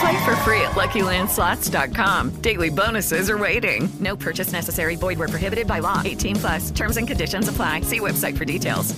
Play 0.00 0.24
for 0.24 0.36
free 0.36 0.60
at 0.60 0.72
LuckyLandSlots.com. 0.72 2.30
Daily 2.40 2.70
bonuses 2.70 3.28
are 3.30 3.38
waiting. 3.38 3.88
No 4.00 4.16
purchase 4.16 4.52
necessary. 4.52 4.96
Void 4.96 5.18
where 5.18 5.28
prohibited 5.28 5.66
by 5.66 5.80
law. 5.80 6.02
18 6.04 6.36
plus. 6.36 6.70
Terms 6.70 6.96
and 6.96 7.06
conditions 7.06 7.48
apply. 7.48 7.82
See 7.82 8.00
website 8.00 8.36
for 8.36 8.44
details. 8.44 8.94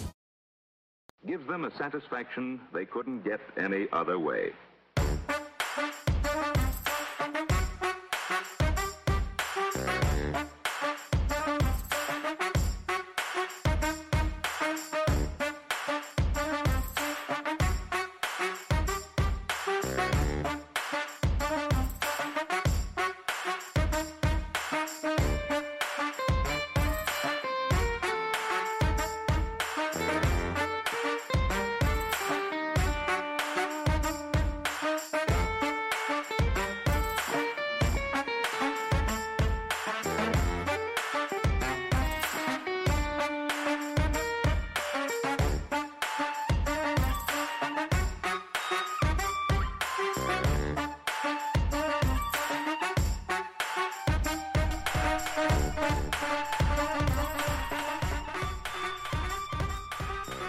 Gives 1.26 1.46
them 1.48 1.64
a 1.64 1.76
satisfaction 1.76 2.60
they 2.72 2.84
couldn't 2.84 3.24
get 3.24 3.40
any 3.56 3.88
other 3.92 4.16
way. 4.16 4.52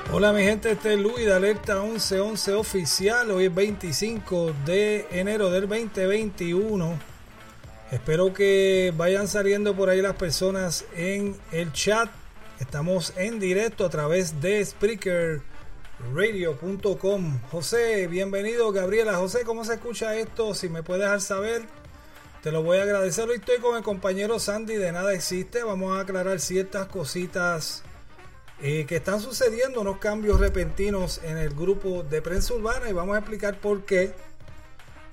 Hola 0.10 0.32
mi 0.32 0.42
gente, 0.42 0.72
este 0.72 0.94
es 0.94 1.00
Luis 1.00 1.26
de 1.26 1.34
Alerta 1.34 1.82
1111 1.82 2.54
Oficial. 2.54 3.30
Hoy 3.30 3.48
es 3.48 3.54
25 3.54 4.54
de 4.66 5.06
enero 5.12 5.52
del 5.52 5.68
2021. 5.68 6.98
Espero 7.92 8.34
que 8.34 8.94
vayan 8.96 9.28
saliendo 9.28 9.76
por 9.76 9.90
ahí 9.90 10.02
las 10.02 10.16
personas 10.16 10.86
en 10.96 11.36
el 11.52 11.74
chat. 11.74 12.10
Estamos 12.62 13.12
en 13.18 13.42
directo 13.42 13.86
a 13.86 13.90
través 13.90 14.40
de 14.40 14.64
SpreakerRadio.com. 14.64 17.42
José, 17.52 18.08
bienvenido. 18.08 18.72
Gabriela, 18.72 19.16
José, 19.16 19.42
¿cómo 19.44 19.66
se 19.66 19.74
escucha 19.74 20.16
esto? 20.16 20.56
Si 20.56 20.70
me 20.70 20.84
puedes 20.84 21.04
dejar 21.04 21.20
saber, 21.20 21.64
te 22.42 22.54
lo 22.54 22.64
voy 22.64 22.78
a 22.78 22.84
agradecer. 22.84 23.28
Hoy 23.28 23.36
estoy 23.36 23.58
con 23.58 23.76
el 23.76 23.84
compañero 23.84 24.40
Sandy 24.40 24.76
de 24.76 24.94
Nada 24.94 25.14
Existe. 25.14 25.64
Vamos 25.64 25.98
a 25.98 26.02
aclarar 26.02 26.40
ciertas 26.40 26.88
cositas 26.88 27.84
eh, 28.60 28.86
que 28.88 28.96
están 28.96 29.22
sucediendo 29.22 29.82
unos 29.82 30.00
cambios 30.00 30.40
repentinos 30.40 31.22
en 31.24 31.38
el 31.38 31.54
grupo 31.54 32.02
de 32.02 32.24
prensa 32.24 32.56
urbana 32.56 32.90
y 32.90 32.94
vamos 32.94 33.16
a 33.16 33.20
explicar 33.20 33.60
por 33.60 33.86
qué. 33.86 34.14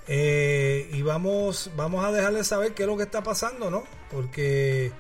Eh, 0.07 0.89
y 0.93 1.03
vamos, 1.03 1.71
vamos 1.77 2.05
a 2.05 2.13
dejarles 2.13 2.47
saber 2.47 2.73
qué 2.73 2.85
es 2.85 2.89
lo 2.89 2.97
que 2.97 3.03
está 3.03 3.23
pasando, 3.23 3.71
¿no? 3.71 3.85
Porque 4.11 4.93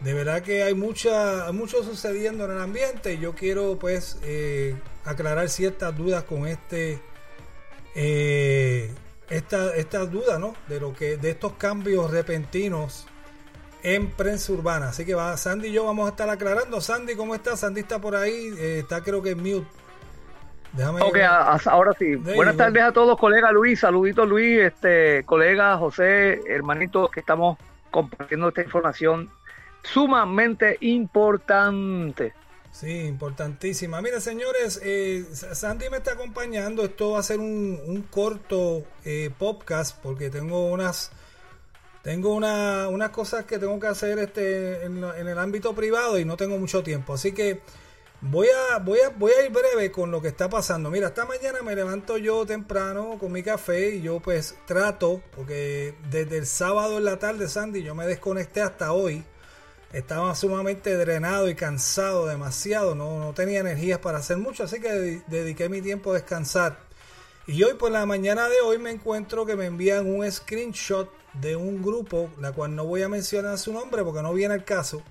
de 0.00 0.14
verdad 0.14 0.42
que 0.42 0.62
hay 0.62 0.74
mucha, 0.74 1.50
mucho 1.52 1.82
sucediendo 1.82 2.44
en 2.44 2.52
el 2.52 2.60
ambiente 2.60 3.14
y 3.14 3.18
yo 3.18 3.34
quiero 3.34 3.78
pues 3.78 4.18
eh, 4.22 4.76
aclarar 5.04 5.48
ciertas 5.48 5.96
dudas 5.96 6.24
con 6.24 6.46
este 6.46 7.00
esta, 9.28 9.74
estas 9.74 10.10
dudas, 10.10 10.38
¿no? 10.38 10.54
De 10.68 10.80
lo 10.80 10.94
que 10.94 11.16
de 11.16 11.30
estos 11.30 11.54
cambios 11.54 12.10
repentinos 12.10 13.06
en 13.82 14.10
prensa 14.10 14.52
urbana. 14.52 14.88
Así 14.88 15.04
que 15.04 15.14
va, 15.14 15.36
Sandy 15.36 15.68
y 15.68 15.72
yo 15.72 15.84
vamos 15.84 16.06
a 16.06 16.10
estar 16.10 16.28
aclarando. 16.28 16.80
Sandy, 16.80 17.14
¿cómo 17.14 17.34
estás? 17.34 17.60
Sandy 17.60 17.80
está 17.80 17.98
por 17.98 18.16
ahí, 18.16 18.52
eh, 18.58 18.78
está 18.80 19.02
creo 19.02 19.22
que 19.22 19.30
en 19.30 19.38
mute. 19.38 19.66
Déjame 20.72 21.02
ok, 21.02 21.16
ahora 21.66 21.92
sí. 21.98 22.14
Buenas 22.14 22.56
tardes 22.56 22.82
a 22.82 22.92
todos, 22.92 23.18
colega 23.18 23.50
Luis, 23.50 23.80
saludito 23.80 24.24
Luis, 24.24 24.60
este 24.60 25.24
colega 25.24 25.76
José, 25.76 26.40
hermanito, 26.46 27.08
que 27.08 27.20
estamos 27.20 27.58
compartiendo 27.90 28.48
esta 28.48 28.62
información 28.62 29.28
sumamente 29.82 30.76
importante. 30.80 32.34
Sí, 32.70 33.00
importantísima. 33.00 34.00
Mira, 34.00 34.20
señores, 34.20 34.80
eh, 34.84 35.24
Sandy 35.32 35.90
me 35.90 35.96
está 35.96 36.12
acompañando. 36.12 36.84
Esto 36.84 37.12
va 37.12 37.18
a 37.18 37.22
ser 37.24 37.40
un, 37.40 37.80
un 37.84 38.02
corto 38.02 38.84
eh, 39.04 39.30
podcast 39.36 40.00
porque 40.00 40.30
tengo 40.30 40.70
unas 40.70 41.10
tengo 42.02 42.34
una, 42.34 42.88
unas 42.88 43.10
cosas 43.10 43.44
que 43.44 43.58
tengo 43.58 43.78
que 43.78 43.86
hacer 43.86 44.18
este, 44.18 44.84
en, 44.84 45.04
el 45.04 45.38
ámbito 45.38 45.74
privado 45.74 46.18
y 46.18 46.24
no 46.24 46.36
tengo 46.36 46.58
mucho 46.58 46.82
tiempo. 46.82 47.14
Así 47.14 47.32
que 47.32 47.60
voy 48.22 48.48
a, 48.70 48.78
voy, 48.78 48.98
a, 49.00 49.44
ir 49.44 49.50
breve 49.50 49.90
con 49.90 50.10
lo 50.10 50.22
que 50.22 50.28
está 50.28 50.48
pasando. 50.48 50.90
Mira, 50.90 51.08
esta 51.08 51.26
mañana 51.26 51.62
me 51.62 51.74
levanto 51.74 52.16
yo 52.16 52.46
temprano 52.46 53.18
con 53.18 53.32
mi 53.32 53.42
café 53.42 53.96
y 53.96 54.02
yo 54.02 54.20
pues 54.20 54.56
trato, 54.66 55.22
porque 55.36 55.94
desde 56.10 56.38
el 56.38 56.46
sábado 56.46 56.98
en 56.98 57.04
la 57.04 57.18
tarde, 57.18 57.48
Sandy, 57.48 57.82
yo 57.82 57.94
me 57.94 58.06
desconecté 58.06 58.62
hasta 58.62 58.92
hoy. 58.92 59.24
Estaba 59.92 60.34
sumamente 60.36 60.96
drenado 60.96 61.50
y 61.50 61.56
cansado 61.56 62.26
demasiado, 62.26 62.94
no 62.94 63.32
tenía 63.34 63.58
energías 63.58 63.98
para 63.98 64.18
hacer 64.18 64.36
mucho, 64.36 64.62
así 64.62 64.80
que 64.80 65.20
dediqué 65.26 65.68
mi 65.68 65.82
tiempo 65.82 66.12
a 66.12 66.14
descansar. 66.14 66.89
Y 67.46 67.62
hoy 67.62 67.74
por 67.74 67.90
la 67.90 68.04
mañana 68.06 68.48
de 68.48 68.60
hoy 68.60 68.78
me 68.78 68.90
encuentro 68.90 69.46
que 69.46 69.56
me 69.56 69.66
envían 69.66 70.06
un 70.06 70.30
screenshot 70.30 71.10
de 71.34 71.56
un 71.56 71.82
grupo, 71.82 72.30
la 72.38 72.52
cual 72.52 72.74
no 72.76 72.84
voy 72.84 73.02
a 73.02 73.08
mencionar 73.08 73.58
su 73.58 73.72
nombre 73.72 74.04
porque 74.04 74.22
no 74.22 74.32
viene 74.34 74.54
el 74.54 74.64
caso, 74.64 75.02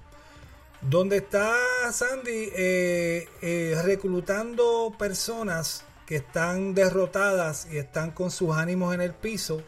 donde 0.82 1.18
está 1.18 1.56
Sandy 1.92 2.52
eh, 2.56 3.28
eh, 3.42 3.82
reclutando 3.84 4.94
personas 4.98 5.84
que 6.06 6.18
están 6.18 6.74
derrotadas 6.74 7.68
y 7.72 7.78
están 7.78 8.12
con 8.12 8.32
sus 8.32 8.56
ánimos 8.56 8.94
en 8.94 9.02
el 9.02 9.14
piso 9.14 9.62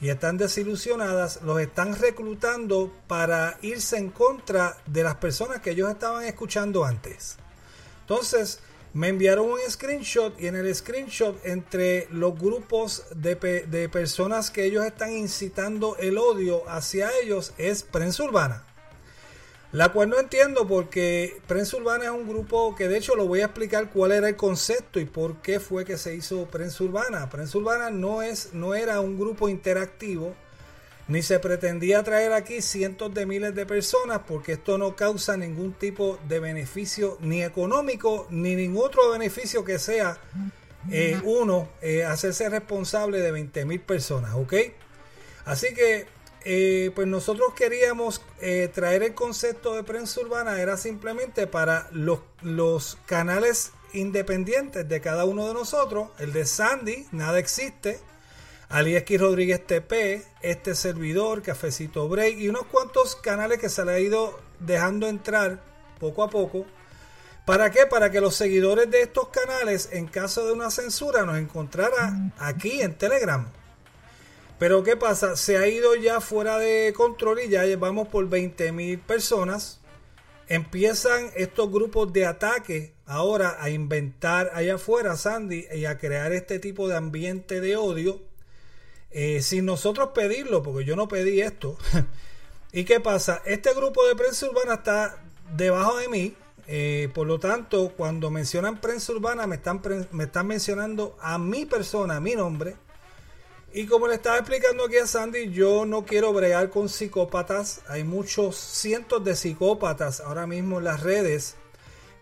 y 0.00 0.10
están 0.10 0.36
desilusionadas, 0.36 1.40
los 1.42 1.60
están 1.60 1.98
reclutando 1.98 2.92
para 3.06 3.58
irse 3.62 3.96
en 3.96 4.10
contra 4.10 4.76
de 4.86 5.02
las 5.02 5.16
personas 5.16 5.60
que 5.60 5.70
ellos 5.70 5.90
estaban 5.90 6.24
escuchando 6.24 6.84
antes. 6.84 7.36
Entonces, 8.02 8.60
me 8.94 9.08
enviaron 9.08 9.50
un 9.50 9.58
screenshot 9.68 10.40
y 10.40 10.46
en 10.46 10.54
el 10.54 10.72
screenshot 10.72 11.36
entre 11.44 12.06
los 12.12 12.38
grupos 12.38 13.02
de, 13.14 13.34
de, 13.34 13.88
personas 13.88 14.52
que 14.52 14.64
ellos 14.64 14.84
están 14.84 15.12
incitando 15.12 15.96
el 15.98 16.16
odio 16.16 16.62
hacia 16.68 17.10
ellos 17.20 17.52
es 17.58 17.82
Prensa 17.82 18.22
Urbana. 18.22 18.64
La 19.72 19.88
cual 19.88 20.10
no 20.10 20.20
entiendo 20.20 20.68
porque 20.68 21.40
Prensa 21.48 21.76
Urbana 21.76 22.04
es 22.04 22.10
un 22.10 22.28
grupo 22.28 22.76
que 22.76 22.86
de 22.86 22.96
hecho 22.96 23.16
lo 23.16 23.26
voy 23.26 23.40
a 23.40 23.46
explicar 23.46 23.90
cuál 23.90 24.12
era 24.12 24.28
el 24.28 24.36
concepto 24.36 25.00
y 25.00 25.04
por 25.04 25.42
qué 25.42 25.58
fue 25.58 25.84
que 25.84 25.98
se 25.98 26.14
hizo 26.14 26.46
Prensa 26.46 26.84
Urbana. 26.84 27.28
Prensa 27.28 27.58
Urbana 27.58 27.90
no, 27.90 28.22
es, 28.22 28.54
no 28.54 28.76
era 28.76 29.00
un 29.00 29.18
grupo 29.18 29.48
interactivo 29.48 30.36
ni 31.08 31.22
se 31.22 31.38
pretendía 31.38 32.02
traer 32.02 32.32
aquí 32.32 32.62
cientos 32.62 33.12
de 33.12 33.26
miles 33.26 33.54
de 33.54 33.66
personas 33.66 34.20
porque 34.26 34.52
esto 34.52 34.78
no 34.78 34.96
causa 34.96 35.36
ningún 35.36 35.74
tipo 35.74 36.18
de 36.28 36.40
beneficio 36.40 37.18
ni 37.20 37.42
económico 37.42 38.26
ni 38.30 38.56
ningún 38.56 38.84
otro 38.84 39.10
beneficio 39.10 39.64
que 39.64 39.78
sea 39.78 40.18
eh, 40.90 41.20
uno 41.24 41.68
eh, 41.80 42.04
hacerse 42.04 42.48
responsable 42.48 43.20
de 43.20 43.32
20 43.32 43.64
mil 43.64 43.80
personas, 43.80 44.34
¿ok? 44.34 44.54
Así 45.46 45.74
que 45.74 46.06
eh, 46.46 46.90
pues 46.94 47.08
nosotros 47.08 47.54
queríamos 47.54 48.20
traer 48.74 49.02
el 49.02 49.14
concepto 49.14 49.74
de 49.74 49.82
prensa 49.82 50.20
urbana, 50.20 50.60
era 50.60 50.76
simplemente 50.76 51.46
para 51.46 51.88
los, 51.90 52.20
los 52.42 52.98
canales 53.06 53.72
independientes 53.94 54.86
de 54.86 55.00
cada 55.00 55.24
uno 55.24 55.48
de 55.48 55.54
nosotros. 55.54 56.10
El 56.18 56.32
de 56.32 56.44
Sandy, 56.44 57.06
nada 57.12 57.38
existe. 57.38 58.00
Alieski 58.74 59.18
Rodríguez 59.18 59.64
TP, 59.64 60.24
este 60.42 60.74
servidor, 60.74 61.42
Cafecito 61.42 62.08
Break 62.08 62.38
y 62.40 62.48
unos 62.48 62.66
cuantos 62.66 63.14
canales 63.14 63.60
que 63.60 63.68
se 63.68 63.84
le 63.84 63.92
ha 63.92 64.00
ido 64.00 64.40
dejando 64.58 65.06
entrar 65.06 65.62
poco 66.00 66.24
a 66.24 66.28
poco. 66.28 66.66
¿Para 67.46 67.70
qué? 67.70 67.86
Para 67.86 68.10
que 68.10 68.20
los 68.20 68.34
seguidores 68.34 68.90
de 68.90 69.02
estos 69.02 69.28
canales, 69.28 69.90
en 69.92 70.08
caso 70.08 70.44
de 70.44 70.50
una 70.50 70.72
censura, 70.72 71.24
nos 71.24 71.38
encontraran 71.38 72.32
aquí 72.36 72.80
en 72.82 72.98
Telegram. 72.98 73.48
Pero 74.58 74.82
¿qué 74.82 74.96
pasa? 74.96 75.36
Se 75.36 75.56
ha 75.56 75.68
ido 75.68 75.94
ya 75.94 76.20
fuera 76.20 76.58
de 76.58 76.92
control 76.96 77.42
y 77.42 77.50
ya 77.50 77.64
llevamos 77.66 78.08
por 78.08 78.28
20 78.28 78.72
mil 78.72 78.98
personas. 78.98 79.78
Empiezan 80.48 81.30
estos 81.36 81.70
grupos 81.70 82.12
de 82.12 82.26
ataque 82.26 82.92
ahora 83.06 83.56
a 83.60 83.70
inventar 83.70 84.50
allá 84.52 84.74
afuera, 84.74 85.16
Sandy, 85.16 85.68
y 85.72 85.84
a 85.84 85.96
crear 85.96 86.32
este 86.32 86.58
tipo 86.58 86.88
de 86.88 86.96
ambiente 86.96 87.60
de 87.60 87.76
odio 87.76 88.33
eh, 89.16 89.42
sin 89.42 89.64
nosotros 89.64 90.10
pedirlo, 90.12 90.64
porque 90.64 90.84
yo 90.84 90.96
no 90.96 91.06
pedí 91.06 91.40
esto. 91.40 91.78
¿Y 92.72 92.84
qué 92.84 92.98
pasa? 92.98 93.40
Este 93.46 93.72
grupo 93.72 94.04
de 94.04 94.16
prensa 94.16 94.50
urbana 94.50 94.74
está 94.74 95.22
debajo 95.56 95.96
de 95.98 96.08
mí. 96.08 96.34
Eh, 96.66 97.08
por 97.14 97.28
lo 97.28 97.38
tanto, 97.38 97.92
cuando 97.96 98.30
mencionan 98.30 98.80
prensa 98.80 99.12
urbana, 99.12 99.46
me 99.46 99.54
están, 99.54 99.80
me 100.10 100.24
están 100.24 100.48
mencionando 100.48 101.16
a 101.20 101.38
mi 101.38 101.64
persona, 101.64 102.16
a 102.16 102.20
mi 102.20 102.34
nombre. 102.34 102.74
Y 103.72 103.86
como 103.86 104.08
le 104.08 104.14
estaba 104.16 104.38
explicando 104.38 104.84
aquí 104.84 104.96
a 104.96 105.06
Sandy, 105.06 105.52
yo 105.52 105.86
no 105.86 106.04
quiero 106.04 106.32
bregar 106.32 106.70
con 106.70 106.88
psicópatas. 106.88 107.82
Hay 107.86 108.02
muchos 108.02 108.56
cientos 108.56 109.22
de 109.22 109.36
psicópatas 109.36 110.20
ahora 110.20 110.48
mismo 110.48 110.78
en 110.78 110.84
las 110.84 111.04
redes 111.04 111.54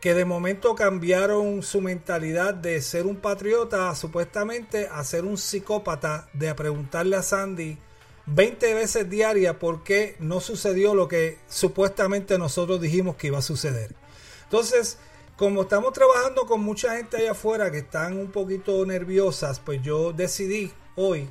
que 0.02 0.14
de 0.14 0.24
momento 0.24 0.74
cambiaron 0.74 1.62
su 1.62 1.80
mentalidad 1.80 2.54
de 2.54 2.82
ser 2.82 3.06
un 3.06 3.14
patriota 3.14 3.94
supuestamente 3.94 4.88
a 4.90 5.04
ser 5.04 5.24
un 5.24 5.38
psicópata, 5.38 6.28
de 6.32 6.48
a 6.48 6.56
preguntarle 6.56 7.14
a 7.14 7.22
Sandy 7.22 7.78
20 8.26 8.74
veces 8.74 9.08
diaria 9.08 9.60
por 9.60 9.84
qué 9.84 10.16
no 10.18 10.40
sucedió 10.40 10.96
lo 10.96 11.06
que 11.06 11.38
supuestamente 11.48 12.36
nosotros 12.36 12.80
dijimos 12.80 13.14
que 13.14 13.28
iba 13.28 13.38
a 13.38 13.42
suceder. 13.42 13.94
Entonces, 14.42 14.98
como 15.36 15.62
estamos 15.62 15.92
trabajando 15.92 16.46
con 16.46 16.62
mucha 16.62 16.96
gente 16.96 17.18
allá 17.18 17.30
afuera 17.30 17.70
que 17.70 17.78
están 17.78 18.18
un 18.18 18.32
poquito 18.32 18.84
nerviosas, 18.84 19.60
pues 19.60 19.82
yo 19.82 20.12
decidí 20.12 20.72
hoy 20.96 21.30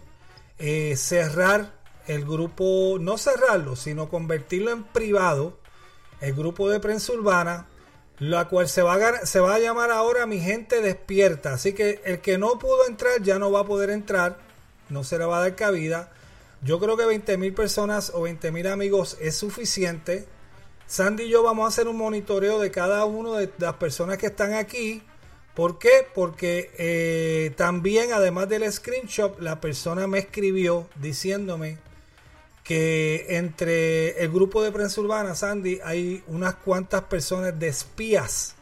eh, 0.59 0.95
cerrar 0.95 1.73
el 2.07 2.23
grupo, 2.23 2.95
no 3.01 3.17
cerrarlo, 3.17 3.75
sino 3.75 4.07
convertirlo 4.09 4.71
en 4.71 4.85
privado, 4.85 5.59
el 6.21 6.33
grupo 6.33 6.69
de 6.69 6.79
prensa 6.79 7.11
urbana, 7.11 7.67
la 8.21 8.47
cual 8.47 8.69
se 8.69 8.83
va, 8.83 8.93
a, 8.93 9.59
llamar 9.59 9.89
ahora 9.89 10.27
Mi 10.27 10.39
Gente 10.39 10.79
Despierta. 10.79 11.53
Así 11.53 11.73
que 11.73 12.01
el 12.05 12.19
que 12.19 12.37
no 12.37 12.59
pudo 12.59 12.85
entrar 12.87 13.19
ya 13.23 13.39
no 13.39 13.51
va 13.51 13.61
a 13.61 13.65
poder 13.65 13.89
entrar, 13.89 14.37
no 14.89 15.03
se 15.03 15.17
le 15.17 15.25
va 15.25 15.39
a 15.39 15.41
dar 15.41 15.55
cabida. 15.55 16.11
Yo 16.61 16.79
creo 16.79 16.95
que 16.95 17.05
20 17.05 17.37
mil 17.37 17.55
personas 17.55 18.11
o 18.13 18.21
20 18.21 18.51
mil 18.51 18.67
amigos 18.67 19.17
es 19.19 19.35
suficiente. 19.37 20.27
Sandy 20.85 21.23
y 21.23 21.29
yo 21.29 21.41
vamos 21.41 21.65
a 21.65 21.69
hacer 21.69 21.87
un 21.87 21.97
monitoreo 21.97 22.59
de 22.59 22.69
cada 22.69 23.05
uno 23.05 23.33
de 23.33 23.49
las 23.57 23.73
personas 23.77 24.19
que 24.19 24.27
están 24.27 24.53
aquí. 24.53 25.01
¿Por 25.55 25.79
qué? 25.79 26.05
Porque 26.13 26.69
eh, 26.77 27.53
también, 27.57 28.13
además 28.13 28.47
del 28.49 28.71
screenshot, 28.71 29.39
la 29.39 29.59
persona 29.59 30.05
me 30.05 30.19
escribió 30.19 30.87
diciéndome 30.95 31.79
que 32.63 33.37
entre 33.37 34.23
el 34.23 34.31
grupo 34.31 34.61
de 34.61 34.71
prensa 34.71 35.01
urbana, 35.01 35.35
Sandy, 35.35 35.79
hay 35.83 36.23
unas 36.27 36.55
cuantas 36.55 37.03
personas 37.03 37.57
de 37.59 37.67
espías. 37.67 38.55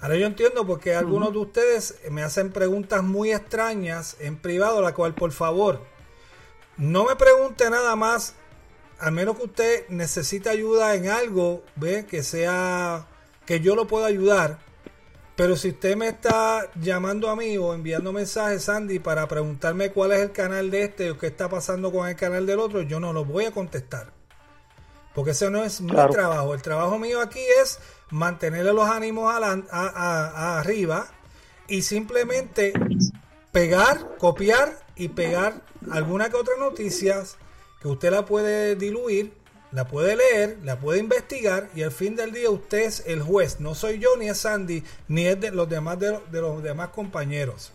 Ahora 0.00 0.16
yo 0.16 0.26
entiendo 0.26 0.66
porque 0.66 0.94
algunos 0.94 1.32
de 1.32 1.38
ustedes 1.38 1.98
me 2.10 2.22
hacen 2.22 2.52
preguntas 2.52 3.02
muy 3.02 3.32
extrañas 3.32 4.16
en 4.20 4.36
privado, 4.36 4.82
la 4.82 4.92
cual 4.92 5.14
por 5.14 5.32
favor 5.32 5.80
no 6.76 7.06
me 7.06 7.16
pregunte 7.16 7.70
nada 7.70 7.96
más, 7.96 8.34
al 8.98 9.12
menos 9.12 9.36
que 9.38 9.44
usted 9.44 9.88
necesite 9.88 10.50
ayuda 10.50 10.94
en 10.94 11.08
algo, 11.08 11.64
ve 11.76 12.04
que 12.04 12.22
sea 12.22 13.06
que 13.46 13.60
yo 13.60 13.74
lo 13.74 13.86
pueda 13.86 14.06
ayudar 14.06 14.58
pero 15.36 15.54
si 15.54 15.68
usted 15.68 15.96
me 15.96 16.08
está 16.08 16.70
llamando 16.80 17.28
a 17.28 17.36
mí 17.36 17.58
o 17.58 17.74
enviando 17.74 18.10
mensajes, 18.10 18.64
Sandy, 18.64 19.00
para 19.00 19.28
preguntarme 19.28 19.92
cuál 19.92 20.12
es 20.12 20.22
el 20.22 20.32
canal 20.32 20.70
de 20.70 20.84
este 20.84 21.10
o 21.10 21.18
qué 21.18 21.26
está 21.26 21.50
pasando 21.50 21.92
con 21.92 22.08
el 22.08 22.16
canal 22.16 22.46
del 22.46 22.58
otro, 22.58 22.80
yo 22.80 23.00
no 23.00 23.12
lo 23.12 23.26
voy 23.26 23.44
a 23.44 23.50
contestar. 23.50 24.12
Porque 25.14 25.32
ese 25.32 25.50
no 25.50 25.62
es 25.62 25.82
mi 25.82 25.92
trabajo. 25.92 26.54
El 26.54 26.62
trabajo 26.62 26.98
mío 26.98 27.20
aquí 27.20 27.40
es 27.62 27.78
mantenerle 28.10 28.72
los 28.72 28.88
ánimos 28.88 29.30
a, 29.30 30.58
arriba 30.58 31.06
y 31.68 31.82
simplemente 31.82 32.72
pegar, 33.52 34.16
copiar 34.18 34.86
y 34.94 35.08
pegar 35.08 35.60
alguna 35.90 36.30
que 36.30 36.36
otra 36.36 36.54
noticias 36.58 37.36
que 37.82 37.88
usted 37.88 38.10
la 38.10 38.24
puede 38.24 38.74
diluir 38.74 39.35
la 39.72 39.86
puede 39.86 40.16
leer, 40.16 40.58
la 40.62 40.78
puede 40.78 40.98
investigar 41.00 41.68
y 41.74 41.82
al 41.82 41.92
fin 41.92 42.16
del 42.16 42.32
día 42.32 42.50
usted 42.50 42.84
es 42.84 43.02
el 43.06 43.22
juez. 43.22 43.60
No 43.60 43.74
soy 43.74 43.98
yo 43.98 44.16
ni 44.18 44.28
es 44.28 44.38
Sandy 44.38 44.84
ni 45.08 45.26
es 45.26 45.40
de 45.40 45.50
los 45.50 45.68
demás 45.68 45.98
de, 45.98 46.18
los 46.30 46.62
demás 46.62 46.88
compañeros. 46.90 47.72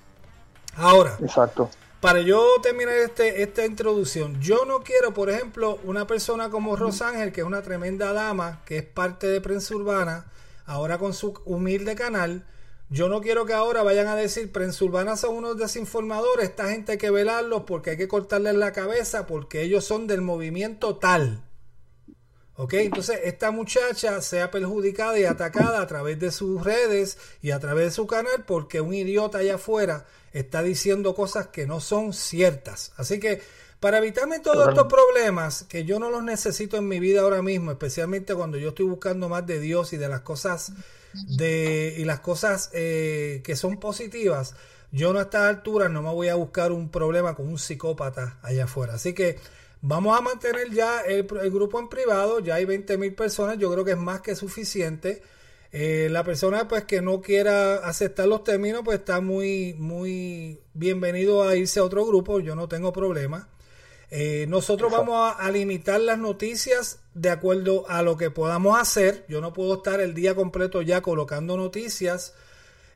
Ahora, 0.75 1.17
exacto. 1.21 1.69
Para 1.99 2.21
yo 2.21 2.43
terminar 2.63 2.95
este, 2.95 3.43
esta 3.43 3.63
introducción, 3.63 4.41
yo 4.41 4.65
no 4.65 4.81
quiero, 4.81 5.13
por 5.13 5.29
ejemplo, 5.29 5.79
una 5.83 6.07
persona 6.07 6.49
como 6.49 6.75
Rosángel, 6.75 7.31
que 7.31 7.41
es 7.41 7.47
una 7.47 7.61
tremenda 7.61 8.11
dama, 8.11 8.63
que 8.65 8.79
es 8.79 8.83
parte 8.83 9.27
de 9.27 9.39
Prensa 9.39 9.75
Urbana, 9.75 10.25
ahora 10.65 10.97
con 10.97 11.13
su 11.13 11.39
humilde 11.45 11.93
canal, 11.93 12.43
yo 12.89 13.07
no 13.07 13.21
quiero 13.21 13.45
que 13.45 13.53
ahora 13.53 13.83
vayan 13.83 14.07
a 14.07 14.15
decir 14.15 14.51
Prensa 14.51 14.83
Urbana 14.83 15.15
son 15.15 15.35
unos 15.35 15.57
desinformadores, 15.57 16.49
esta 16.49 16.69
gente 16.69 16.93
hay 16.93 16.97
que 16.97 17.11
velarlos 17.11 17.63
porque 17.67 17.91
hay 17.91 17.97
que 17.97 18.07
cortarles 18.07 18.55
la 18.55 18.73
cabeza 18.73 19.27
porque 19.27 19.61
ellos 19.61 19.85
son 19.85 20.07
del 20.07 20.21
movimiento 20.21 20.97
tal. 20.97 21.43
¿Ok? 22.62 22.75
Entonces 22.75 23.22
esta 23.24 23.50
muchacha 23.50 24.22
sea 24.22 24.52
perjudicada 24.52 25.18
y 25.18 25.25
atacada 25.25 25.81
a 25.81 25.88
través 25.88 26.19
de 26.19 26.31
sus 26.31 26.63
redes 26.63 27.18
y 27.42 27.50
a 27.50 27.60
través 27.60 27.86
de 27.86 27.92
su 27.92 28.06
canal 28.06 28.44
porque 28.46 28.81
un 28.81 28.94
idiota 28.94 29.40
allá 29.40 29.56
afuera 29.56 30.06
está 30.31 30.62
diciendo 30.62 31.16
cosas 31.16 31.48
que 31.48 31.66
no 31.66 31.80
son 31.80 32.13
ciertas. 32.13 32.92
Así 32.98 33.19
que 33.19 33.42
para 33.80 33.98
evitarme 33.98 34.42
todos 34.42 34.69
estos 34.69 34.86
problemas 34.86 35.63
que 35.63 35.86
yo 35.86 35.98
no 35.98 36.12
los 36.12 36.22
necesito 36.22 36.78
en 36.78 36.88
mi 36.88 37.00
vida 37.00 37.22
ahora 37.22 37.42
mismo, 37.42 37.72
especialmente 37.72 38.36
cuando 38.36 38.60
yo 38.60 38.69
estoy 38.69 38.86
buscando 38.86 39.28
más 39.28 39.48
de 39.48 39.60
Dios 39.60 39.92
y 39.94 39.98
de 39.98 40.08
las 40.08 40.22
cosas 40.22 40.72
de 41.13 41.96
y 41.98 42.06
las 42.06 42.19
cosas 42.19 42.69
eh, 42.74 43.42
que 43.44 43.56
son 43.56 43.80
positivas, 43.80 44.53
yo 44.91 45.13
no 45.13 45.18
a 45.20 45.24
estas 45.24 45.50
alturas 45.50 45.89
no 45.89 46.03
me 46.03 46.12
voy 46.12 46.27
a 46.27 46.36
buscar 46.36 46.72
un 46.72 46.89
problema 46.89 47.34
con 47.34 47.48
un 47.48 47.58
psicópata 47.58 48.38
allá 48.44 48.65
afuera. 48.65 48.94
Así 48.94 49.13
que 49.13 49.39
Vamos 49.81 50.17
a 50.17 50.21
mantener 50.21 50.69
ya 50.71 51.01
el, 51.01 51.23
grupo 51.23 51.79
en 51.79 51.89
privado, 51.89 52.39
ya 52.39 52.55
hay 52.55 52.65
20 52.65 52.97
mil 52.97 53.15
personas, 53.15 53.57
yo 53.57 53.71
creo 53.71 53.83
que 53.83 53.91
es 53.91 53.97
más 53.97 54.21
que 54.21 54.35
suficiente. 54.35 55.23
Eh, 55.71 56.09
la 56.11 56.23
persona 56.23 56.67
pues 56.67 56.83
que 56.83 57.01
no 57.01 57.21
quiera 57.21 57.77
aceptar 57.77 58.27
los 58.27 58.43
términos 58.43 58.81
pues 58.83 59.00
está 59.00 59.21
muy 59.21 59.73
muy 59.75 60.59
bienvenido 60.73 61.43
a 61.47 61.55
irse 61.55 61.79
a 61.79 61.85
otro 61.85 62.05
grupo, 62.05 62.39
yo 62.41 62.55
no 62.55 62.67
tengo 62.67 62.93
problema. 62.93 63.50
Eh, 64.11 64.45
nosotros 64.50 64.91
vamos 64.91 65.33
a, 65.38 65.50
limitar 65.51 66.00
las 66.01 66.19
noticias 66.19 67.00
de 67.13 67.29
acuerdo 67.29 67.89
a 67.89 68.03
lo 68.03 68.17
que 68.17 68.29
podamos 68.29 68.77
hacer. 68.77 69.25
Yo 69.29 69.39
no 69.39 69.53
puedo 69.53 69.75
estar 69.75 70.01
el 70.01 70.13
día 70.13 70.35
completo 70.35 70.81
ya 70.81 71.01
colocando 71.01 71.55
noticias. 71.55 72.35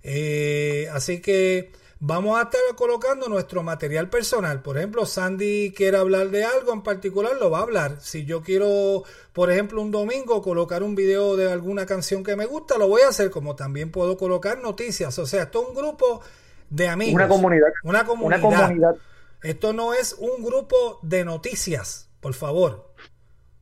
Eh, 0.03 0.89
así 0.91 1.21
que 1.21 1.71
vamos 1.99 2.37
a 2.37 2.43
estar 2.43 2.61
colocando 2.75 3.27
nuestro 3.29 3.63
material 3.63 4.09
personal. 4.09 4.61
Por 4.61 4.77
ejemplo, 4.77 5.05
Sandy 5.05 5.73
quiere 5.75 5.97
hablar 5.97 6.29
de 6.29 6.43
algo 6.43 6.73
en 6.73 6.81
particular, 6.81 7.35
lo 7.39 7.49
va 7.49 7.59
a 7.59 7.63
hablar. 7.63 7.97
Si 8.01 8.25
yo 8.25 8.41
quiero, 8.41 9.03
por 9.33 9.51
ejemplo, 9.51 9.81
un 9.81 9.91
domingo 9.91 10.41
colocar 10.41 10.83
un 10.83 10.95
video 10.95 11.35
de 11.35 11.51
alguna 11.51 11.85
canción 11.85 12.23
que 12.23 12.35
me 12.35 12.45
gusta, 12.45 12.77
lo 12.77 12.87
voy 12.87 13.01
a 13.01 13.09
hacer, 13.09 13.29
como 13.29 13.55
también 13.55 13.91
puedo 13.91 14.17
colocar 14.17 14.59
noticias. 14.59 15.17
O 15.19 15.25
sea, 15.25 15.43
esto 15.43 15.61
es 15.61 15.69
un 15.69 15.75
grupo 15.75 16.21
de 16.69 16.87
amigos. 16.87 17.15
Una 17.15 17.27
comunidad. 17.27 17.67
Una 17.83 18.05
comunidad. 18.05 18.39
Una 18.43 18.57
comunidad. 18.57 18.95
Esto 19.41 19.73
no 19.73 19.93
es 19.93 20.13
un 20.13 20.43
grupo 20.43 20.99
de 21.03 21.23
noticias, 21.23 22.09
por 22.19 22.33
favor. 22.33 22.91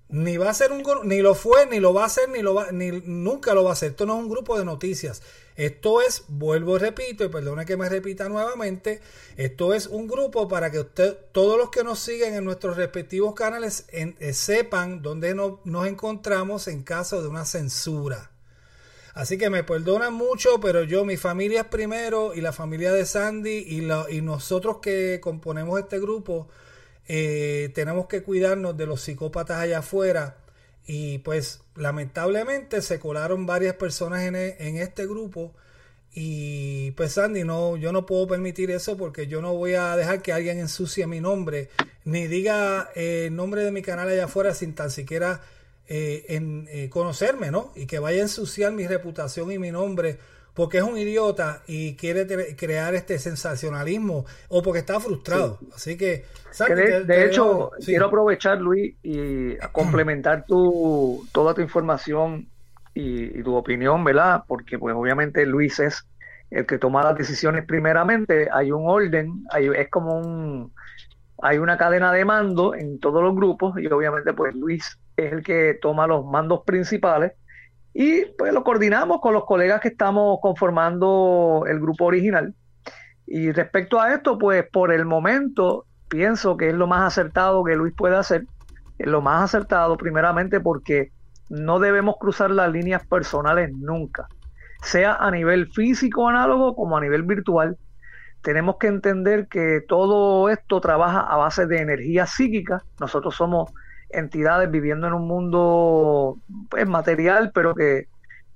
Ni 0.07 0.37
va 0.37 0.49
a 0.49 0.53
ser 0.53 0.71
un 0.71 0.83
ni 1.05 1.21
lo 1.21 1.33
fue, 1.33 1.65
ni 1.65 1.79
lo 1.79 1.93
va 1.93 2.05
a 2.05 2.09
ser, 2.09 2.29
ni 2.29 2.41
lo 2.41 2.53
va, 2.53 2.71
ni 2.71 2.91
nunca 2.91 3.53
lo 3.53 3.63
va 3.63 3.71
a 3.71 3.73
hacer. 3.73 3.91
Esto 3.91 4.05
no 4.05 4.13
es 4.15 4.23
un 4.23 4.29
grupo 4.29 4.57
de 4.57 4.63
noticias. 4.63 5.23
Esto 5.55 6.01
es, 6.01 6.24
vuelvo 6.27 6.79
repito, 6.79 7.24
y 7.24 7.29
perdone 7.29 7.65
que 7.65 7.77
me 7.77 7.88
repita 7.88 8.27
nuevamente, 8.27 9.01
esto 9.38 9.74
es 9.74 9.88
un 9.88 10.07
grupo 10.07 10.48
para 10.48 10.72
que 10.72 10.79
usted, 10.79 11.17
todos 11.31 11.57
los 11.57 11.69
que 11.69 11.83
nos 11.83 12.00
siguen 12.00 12.33
en 12.33 12.43
nuestros 12.43 12.75
respectivos 12.75 13.36
canales 13.36 13.86
eh, 13.89 14.33
sepan 14.33 15.01
dónde 15.01 15.36
nos 15.36 15.88
encontramos 15.88 16.67
en 16.67 16.83
caso 16.83 17.22
de 17.22 17.27
una 17.27 17.45
censura. 17.45 18.31
Así 19.13 19.38
que 19.38 19.51
me 19.51 19.63
perdonan 19.63 20.13
mucho, 20.13 20.60
pero 20.60 20.83
yo, 20.83 21.05
mi 21.05 21.17
familia 21.17 21.62
es 21.62 21.67
primero 21.67 22.33
y 22.33 22.41
la 22.41 22.51
familia 22.51 22.91
de 22.91 23.05
Sandy 23.05 23.63
y, 23.67 23.88
y 24.10 24.22
nosotros 24.22 24.77
que 24.81 25.19
componemos 25.22 25.79
este 25.79 26.00
grupo, 26.00 26.48
eh, 27.07 27.72
tenemos 27.75 28.07
que 28.07 28.24
cuidarnos 28.24 28.75
de 28.75 28.88
los 28.88 29.01
psicópatas 29.01 29.60
allá 29.60 29.79
afuera 29.79 30.42
y 30.85 31.19
pues 31.19 31.61
lamentablemente 31.75 32.81
se 32.81 32.99
colaron 32.99 33.45
varias 33.45 33.75
personas 33.75 34.23
en, 34.23 34.35
e, 34.35 34.55
en 34.59 34.77
este 34.77 35.05
grupo 35.05 35.53
y 36.15 36.91
pues 36.91 37.13
Sandy, 37.13 37.43
no, 37.43 37.75
yo 37.75 37.91
no 37.91 38.05
puedo 38.05 38.27
permitir 38.27 38.69
eso 38.69 38.97
porque 38.97 39.27
yo 39.27 39.41
no 39.41 39.55
voy 39.55 39.73
a 39.73 39.95
dejar 39.95 40.21
que 40.21 40.31
alguien 40.31 40.59
ensucie 40.59 41.07
mi 41.07 41.19
nombre, 41.19 41.69
ni 42.05 42.27
diga 42.27 42.89
eh, 42.95 43.25
el 43.27 43.35
nombre 43.35 43.63
de 43.63 43.71
mi 43.71 43.81
canal 43.81 44.09
allá 44.09 44.25
afuera 44.25 44.53
sin 44.53 44.75
tan 44.75 44.91
siquiera 44.91 45.41
eh, 45.87 46.25
en, 46.29 46.67
eh, 46.69 46.89
conocerme, 46.89 47.49
¿no? 47.49 47.71
Y 47.75 47.87
que 47.87 47.97
vaya 47.97 48.19
a 48.19 48.23
ensuciar 48.23 48.71
mi 48.73 48.85
reputación 48.85 49.51
y 49.51 49.57
mi 49.57 49.71
nombre 49.71 50.19
porque 50.53 50.77
es 50.77 50.83
un 50.83 50.98
idiota 50.98 51.62
y 51.67 51.95
quiere 51.95 52.27
crear 52.55 52.93
este 52.93 53.17
sensacionalismo 53.17 54.25
o 54.50 54.62
porque 54.62 54.79
está 54.79 55.00
frustrado. 55.00 55.60
Así 55.75 55.98
que, 55.98 56.25
de, 56.67 57.25
hecho, 57.25 57.72
quiero 57.83 58.07
aprovechar, 58.07 58.60
Luis, 58.62 58.95
y 59.01 59.57
complementar 59.72 60.45
tu, 60.45 61.25
toda 61.31 61.53
tu 61.53 61.62
información 61.62 62.48
y, 62.93 63.41
tu 63.41 63.55
opinión, 63.55 64.03
¿verdad? 64.03 64.43
Porque 64.48 64.77
pues 64.77 64.95
obviamente 64.95 65.45
Luis 65.45 65.79
es 65.79 66.07
el 66.51 66.67
que 66.67 66.77
toma 66.77 67.03
las 67.03 67.17
decisiones 67.17 67.65
primeramente, 67.65 68.48
hay 68.51 68.72
un 68.72 68.88
orden, 68.88 69.43
hay, 69.50 69.69
es 69.75 69.89
como 69.89 70.19
un, 70.19 70.72
hay 71.41 71.57
una 71.57 71.77
cadena 71.77 72.12
de 72.12 72.25
mando 72.25 72.75
en 72.75 73.00
todos 73.00 73.24
los 73.24 73.36
grupos 73.36 73.79
y 73.79 73.88
obviamente 73.88 74.33
pues 74.33 74.53
Luis 74.53 75.00
es 75.17 75.33
el 75.33 75.43
que 75.43 75.79
toma 75.81 76.05
los 76.05 76.24
mandos 76.25 76.62
principales 76.63 77.33
y 77.93 78.25
pues 78.38 78.53
lo 78.53 78.63
coordinamos 78.63 79.21
con 79.21 79.33
los 79.33 79.45
colegas 79.45 79.79
que 79.79 79.89
estamos 79.89 80.39
conformando 80.41 81.63
el 81.67 81.79
grupo 81.79 82.05
original. 82.05 82.53
Y 83.27 83.51
respecto 83.51 84.01
a 84.01 84.13
esto, 84.13 84.38
pues 84.38 84.65
por 84.71 84.91
el 84.91 85.05
momento 85.05 85.85
pienso 86.09 86.57
que 86.57 86.69
es 86.69 86.75
lo 86.75 86.88
más 86.88 87.01
acertado 87.07 87.63
que 87.63 87.75
Luis 87.75 87.93
puede 87.95 88.15
hacer, 88.15 88.45
es 88.97 89.07
lo 89.07 89.21
más 89.21 89.43
acertado 89.43 89.97
primeramente 89.97 90.59
porque 90.59 91.12
no 91.50 91.79
debemos 91.79 92.15
cruzar 92.19 92.51
las 92.51 92.71
líneas 92.71 93.05
personales 93.05 93.71
nunca, 93.75 94.27
sea 94.81 95.15
a 95.15 95.29
nivel 95.31 95.71
físico 95.71 96.27
análogo 96.27 96.75
como 96.75 96.97
a 96.97 97.01
nivel 97.01 97.23
virtual. 97.23 97.77
Tenemos 98.41 98.75
que 98.77 98.88
entender 98.88 99.47
que 99.47 99.81
todo 99.88 100.50
esto 100.50 100.81
trabaja 100.81 101.21
a 101.21 101.38
base 101.38 101.65
de 101.65 101.79
energía 101.79 102.25
psíquica. 102.25 102.83
Nosotros 103.00 103.35
somos 103.35 103.71
entidades 104.13 104.70
viviendo 104.72 105.08
en 105.08 105.13
un 105.13 105.27
mundo 105.27 106.38
pues, 106.70 106.88
material, 106.88 107.51
pero 107.53 107.75
que 107.75 108.08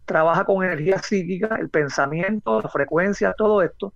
trabaja 0.06 0.46
con 0.46 0.64
energía 0.64 1.00
psíquica, 1.00 1.58
el 1.60 1.70
pensamiento, 1.70 2.62
la 2.62 2.70
frecuencia, 2.70 3.34
todo 3.34 3.62
esto. 3.62 3.94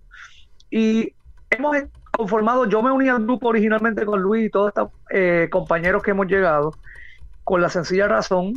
Y 0.70 1.14
hemos 1.50 1.76
conformado, 2.10 2.66
yo 2.66 2.82
me 2.82 2.92
uní 2.92 3.08
al 3.08 3.24
grupo 3.24 3.48
originalmente 3.48 4.04
con 4.04 4.20
Luis 4.20 4.46
y 4.46 4.50
todos 4.50 4.68
estos 4.68 4.90
eh, 5.10 5.48
compañeros 5.50 6.02
que 6.02 6.10
hemos 6.12 6.26
llegado, 6.26 6.74
con 7.44 7.60
la 7.60 7.70
sencilla 7.70 8.06
razón 8.08 8.52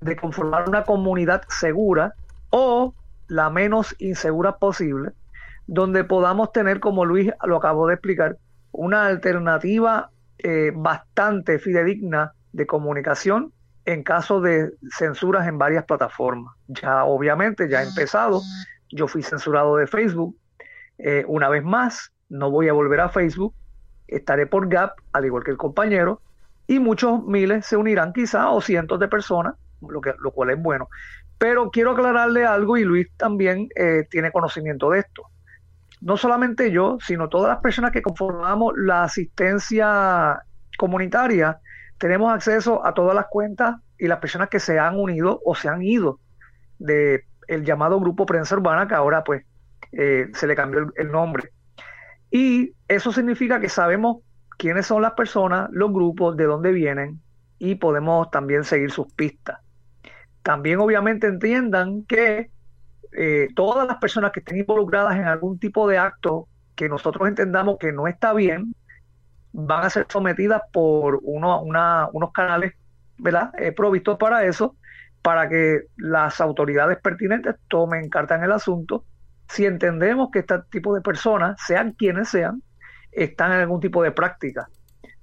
de 0.00 0.16
conformar 0.16 0.68
una 0.68 0.84
comunidad 0.84 1.42
segura 1.48 2.14
o 2.50 2.94
la 3.26 3.50
menos 3.50 3.96
insegura 3.98 4.56
posible, 4.56 5.12
donde 5.66 6.04
podamos 6.04 6.52
tener, 6.52 6.80
como 6.80 7.04
Luis 7.04 7.30
lo 7.44 7.56
acabó 7.56 7.86
de 7.86 7.94
explicar, 7.94 8.38
una 8.70 9.06
alternativa 9.06 10.10
eh, 10.38 10.72
bastante 10.74 11.58
fidedigna 11.58 12.32
de 12.58 12.66
comunicación 12.66 13.52
en 13.86 14.02
caso 14.02 14.40
de 14.40 14.72
censuras 14.90 15.48
en 15.48 15.56
varias 15.56 15.84
plataformas. 15.84 16.54
Ya 16.66 17.04
obviamente, 17.04 17.68
ya 17.70 17.82
he 17.82 17.86
empezado, 17.86 18.42
yo 18.90 19.08
fui 19.08 19.22
censurado 19.22 19.76
de 19.76 19.86
Facebook. 19.86 20.36
Eh, 20.98 21.24
una 21.26 21.48
vez 21.48 21.64
más, 21.64 22.12
no 22.28 22.50
voy 22.50 22.68
a 22.68 22.74
volver 22.74 23.00
a 23.00 23.08
Facebook, 23.08 23.54
estaré 24.06 24.46
por 24.46 24.68
Gap, 24.68 24.92
al 25.12 25.24
igual 25.24 25.44
que 25.44 25.52
el 25.52 25.56
compañero, 25.56 26.20
y 26.66 26.80
muchos 26.80 27.24
miles 27.24 27.64
se 27.64 27.76
unirán 27.76 28.12
quizá 28.12 28.50
o 28.50 28.60
cientos 28.60 29.00
de 29.00 29.08
personas 29.08 29.54
lo, 29.80 30.00
que, 30.00 30.12
lo 30.18 30.32
cual 30.32 30.50
es 30.50 30.60
bueno. 30.60 30.88
Pero 31.38 31.70
quiero 31.70 31.92
aclararle 31.92 32.44
algo 32.44 32.76
y 32.76 32.84
Luis 32.84 33.08
también 33.16 33.68
eh, 33.76 34.06
tiene 34.10 34.32
conocimiento 34.32 34.90
de 34.90 34.98
esto. 34.98 35.22
No 36.00 36.16
solamente 36.16 36.70
yo, 36.70 36.98
sino 37.00 37.28
todas 37.28 37.48
las 37.48 37.60
personas 37.60 37.92
que 37.92 38.02
conformamos 38.02 38.74
la 38.76 39.04
asistencia 39.04 40.42
comunitaria, 40.76 41.60
tenemos 41.98 42.32
acceso 42.32 42.84
a 42.86 42.94
todas 42.94 43.14
las 43.14 43.26
cuentas 43.26 43.76
y 43.98 44.06
las 44.06 44.18
personas 44.18 44.48
que 44.48 44.60
se 44.60 44.78
han 44.78 44.98
unido 44.98 45.40
o 45.44 45.54
se 45.54 45.68
han 45.68 45.82
ido 45.82 46.20
de 46.78 47.24
el 47.48 47.64
llamado 47.64 47.98
grupo 47.98 48.26
prensa 48.26 48.54
urbana 48.54 48.86
que 48.86 48.94
ahora 48.94 49.24
pues 49.24 49.44
eh, 49.92 50.28
se 50.32 50.46
le 50.46 50.54
cambió 50.54 50.92
el 50.96 51.10
nombre. 51.10 51.50
Y 52.30 52.72
eso 52.86 53.12
significa 53.12 53.58
que 53.58 53.68
sabemos 53.68 54.18
quiénes 54.56 54.86
son 54.86 55.02
las 55.02 55.12
personas, 55.12 55.68
los 55.72 55.92
grupos, 55.92 56.36
de 56.36 56.44
dónde 56.44 56.72
vienen 56.72 57.20
y 57.58 57.76
podemos 57.76 58.30
también 58.30 58.64
seguir 58.64 58.90
sus 58.90 59.12
pistas. 59.12 59.58
También 60.42 60.78
obviamente 60.78 61.26
entiendan 61.26 62.04
que 62.04 62.50
eh, 63.12 63.48
todas 63.56 63.86
las 63.86 63.96
personas 63.96 64.32
que 64.32 64.40
estén 64.40 64.58
involucradas 64.58 65.16
en 65.16 65.24
algún 65.24 65.58
tipo 65.58 65.88
de 65.88 65.98
acto 65.98 66.48
que 66.74 66.88
nosotros 66.88 67.26
entendamos 67.26 67.78
que 67.78 67.92
no 67.92 68.06
está 68.06 68.32
bien, 68.34 68.74
van 69.52 69.84
a 69.84 69.90
ser 69.90 70.06
sometidas 70.08 70.62
por 70.72 71.20
uno, 71.22 71.62
unos 71.62 72.32
canales 72.32 72.74
¿verdad? 73.18 73.50
Eh, 73.58 73.72
provistos 73.72 74.16
para 74.18 74.44
eso, 74.44 74.76
para 75.22 75.48
que 75.48 75.82
las 75.96 76.40
autoridades 76.40 76.98
pertinentes 77.02 77.56
tomen 77.68 78.08
carta 78.08 78.36
en 78.36 78.44
el 78.44 78.52
asunto. 78.52 79.04
Si 79.48 79.66
entendemos 79.66 80.30
que 80.30 80.40
este 80.40 80.56
tipo 80.70 80.94
de 80.94 81.00
personas, 81.00 81.60
sean 81.66 81.92
quienes 81.92 82.28
sean, 82.28 82.62
están 83.10 83.52
en 83.52 83.60
algún 83.60 83.80
tipo 83.80 84.02
de 84.02 84.12
práctica 84.12 84.68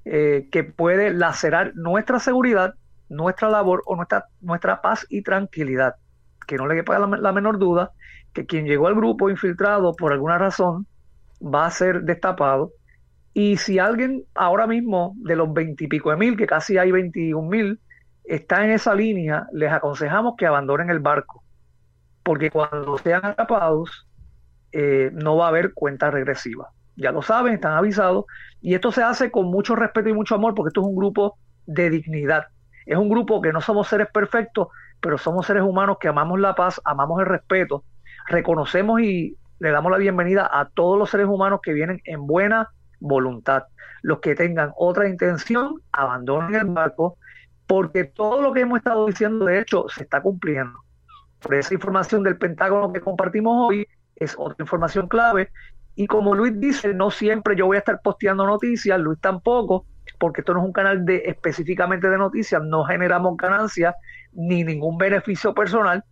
eh, 0.03 0.49
que 0.51 0.63
puede 0.63 1.13
lacerar 1.13 1.73
nuestra 1.75 2.19
seguridad 2.19 2.75
nuestra 3.09 3.49
labor 3.49 3.83
o 3.85 3.95
nuestra, 3.95 4.25
nuestra 4.41 4.81
paz 4.81 5.05
y 5.09 5.21
tranquilidad. 5.21 5.95
Que 6.47 6.57
no 6.57 6.67
le 6.67 6.75
quepa 6.75 6.99
la, 6.99 7.31
menor 7.31 7.57
duda 7.57 7.91
que 8.33 8.45
quien 8.45 8.65
llegó 8.65 8.87
al 8.87 8.95
grupo 8.95 9.29
infiltrado 9.29 9.93
por 9.95 10.11
alguna 10.11 10.37
razón 10.37 10.85
va 11.41 11.65
a 11.65 11.71
ser 11.71 12.01
destapado. 12.01 12.71
Y 13.37 13.57
si 13.57 13.79
alguien 13.79 14.23
ahora 14.33 14.65
mismo 14.65 15.13
de 15.17 15.35
los 15.35 15.51
veintipico 15.51 16.09
de 16.09 16.15
mil, 16.15 16.37
que 16.37 16.47
casi 16.47 16.77
hay 16.77 16.89
veintiún 16.89 17.49
mil, 17.49 17.81
está 18.23 18.63
en 18.63 18.71
esa 18.71 18.95
línea, 18.95 19.45
les 19.51 19.73
aconsejamos 19.73 20.35
que 20.37 20.45
abandonen 20.45 20.89
el 20.89 20.99
barco. 20.99 21.43
Porque 22.23 22.49
cuando 22.49 22.97
sean 22.97 23.25
atrapados, 23.25 24.07
eh, 24.71 25.11
no 25.11 25.35
va 25.35 25.47
a 25.47 25.49
haber 25.49 25.73
cuenta 25.73 26.09
regresiva. 26.09 26.69
Ya 26.95 27.11
lo 27.11 27.21
saben, 27.21 27.55
están 27.55 27.73
avisados. 27.73 28.23
Y 28.61 28.73
esto 28.73 28.93
se 28.93 29.03
hace 29.03 29.29
con 29.31 29.47
mucho 29.47 29.75
respeto 29.75 30.07
y 30.07 30.13
mucho 30.13 30.35
amor, 30.35 30.55
porque 30.55 30.69
esto 30.69 30.79
es 30.79 30.87
un 30.87 30.95
grupo 30.95 31.37
de 31.65 31.89
dignidad. 31.89 32.45
Es 32.85 32.97
un 32.97 33.09
grupo 33.09 33.41
que 33.41 33.51
no 33.51 33.59
somos 33.59 33.89
seres 33.89 34.07
perfectos, 34.13 34.69
pero 35.01 35.17
somos 35.17 35.45
seres 35.45 35.63
humanos 35.63 35.97
que 35.99 36.07
amamos 36.07 36.39
la 36.39 36.55
paz, 36.55 36.79
amamos 36.85 37.19
el 37.19 37.25
respeto, 37.25 37.83
reconocemos 38.29 39.01
y 39.01 39.35
le 39.59 39.71
damos 39.71 39.91
la 39.91 39.97
bienvenida 39.97 40.49
a 40.49 40.69
todos 40.69 40.97
los 40.97 41.09
seres 41.09 41.27
humanos 41.27 41.59
que 41.61 41.73
vienen 41.73 41.99
en 42.05 42.25
buena 42.25 42.69
voluntad. 42.99 43.63
Los 44.01 44.19
que 44.19 44.35
tengan 44.35 44.71
otra 44.77 45.07
intención, 45.07 45.81
abandonen 45.91 46.55
el 46.55 46.65
barco, 46.65 47.17
porque 47.67 48.03
todo 48.03 48.41
lo 48.41 48.53
que 48.53 48.61
hemos 48.61 48.77
estado 48.77 49.07
diciendo, 49.07 49.45
de 49.45 49.59
hecho, 49.59 49.85
se 49.89 50.03
está 50.03 50.21
cumpliendo. 50.21 50.79
Por 51.39 51.55
esa 51.55 51.73
información 51.73 52.23
del 52.23 52.37
Pentágono 52.37 52.91
que 52.93 53.01
compartimos 53.01 53.69
hoy 53.69 53.87
es 54.15 54.35
otra 54.37 54.57
información 54.59 55.07
clave. 55.07 55.49
Y 55.95 56.07
como 56.07 56.35
Luis 56.35 56.59
dice, 56.59 56.93
no 56.93 57.09
siempre 57.09 57.55
yo 57.55 57.65
voy 57.67 57.77
a 57.77 57.79
estar 57.79 58.01
posteando 58.01 58.45
noticias, 58.45 58.99
Luis 58.99 59.19
tampoco, 59.19 59.85
porque 60.19 60.41
esto 60.41 60.53
no 60.53 60.59
es 60.61 60.65
un 60.65 60.73
canal 60.73 61.05
de 61.05 61.23
específicamente 61.25 62.09
de 62.09 62.17
noticias, 62.17 62.61
no 62.61 62.83
generamos 62.83 63.37
ganancias 63.37 63.95
ni 64.33 64.63
ningún 64.63 64.97
beneficio 64.97 65.53
personal 65.53 66.03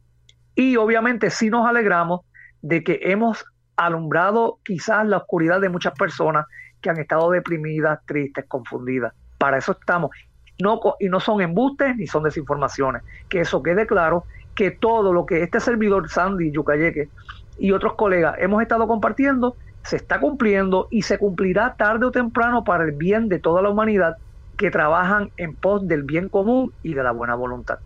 y 0.56 0.78
obviamente 0.78 1.30
sí 1.30 1.50
nos 1.50 1.68
alegramos 1.68 2.22
de 2.62 2.84
que 2.84 3.00
hemos 3.04 3.46
alumbrado 3.76 4.60
quizás 4.64 5.06
la 5.06 5.18
oscuridad 5.18 5.60
de 5.60 5.70
muchas 5.70 5.94
personas 5.94 6.46
que 6.84 6.92
han 6.92 7.00
estado 7.00 7.32
deprimidas, 7.32 8.00
tristes, 8.06 8.46
confundidas. 8.48 9.14
Para 9.40 9.58
eso 9.58 9.72
estamos. 9.72 10.12
No, 10.62 10.80
y 11.00 11.10
no 11.10 11.20
son 11.20 11.42
embustes 11.42 11.96
ni 11.96 12.06
son 12.06 12.24
desinformaciones. 12.24 13.02
Que 13.30 13.40
eso 13.42 13.64
quede 13.64 13.88
claro, 13.88 14.26
que 14.54 14.70
todo 14.70 15.14
lo 15.14 15.26
que 15.26 15.42
este 15.42 15.60
servidor 15.60 16.10
Sandy 16.10 16.52
Yucayeque 16.52 17.10
y 17.58 17.72
otros 17.72 17.96
colegas 17.96 18.36
hemos 18.38 18.62
estado 18.62 18.88
compartiendo 18.88 19.56
se 19.84 19.96
está 19.96 20.20
cumpliendo 20.20 20.88
y 20.92 21.02
se 21.02 21.18
cumplirá 21.18 21.76
tarde 21.76 22.06
o 22.06 22.12
temprano 22.12 22.64
para 22.64 22.84
el 22.84 22.92
bien 22.92 23.30
de 23.30 23.40
toda 23.40 23.62
la 23.62 23.70
humanidad 23.70 24.18
que 24.58 24.70
trabajan 24.70 25.32
en 25.38 25.56
pos 25.56 25.88
del 25.88 26.04
bien 26.04 26.30
común 26.30 26.72
y 26.84 26.94
de 26.94 27.04
la 27.04 27.12
buena 27.12 27.36
voluntad. 27.36 27.80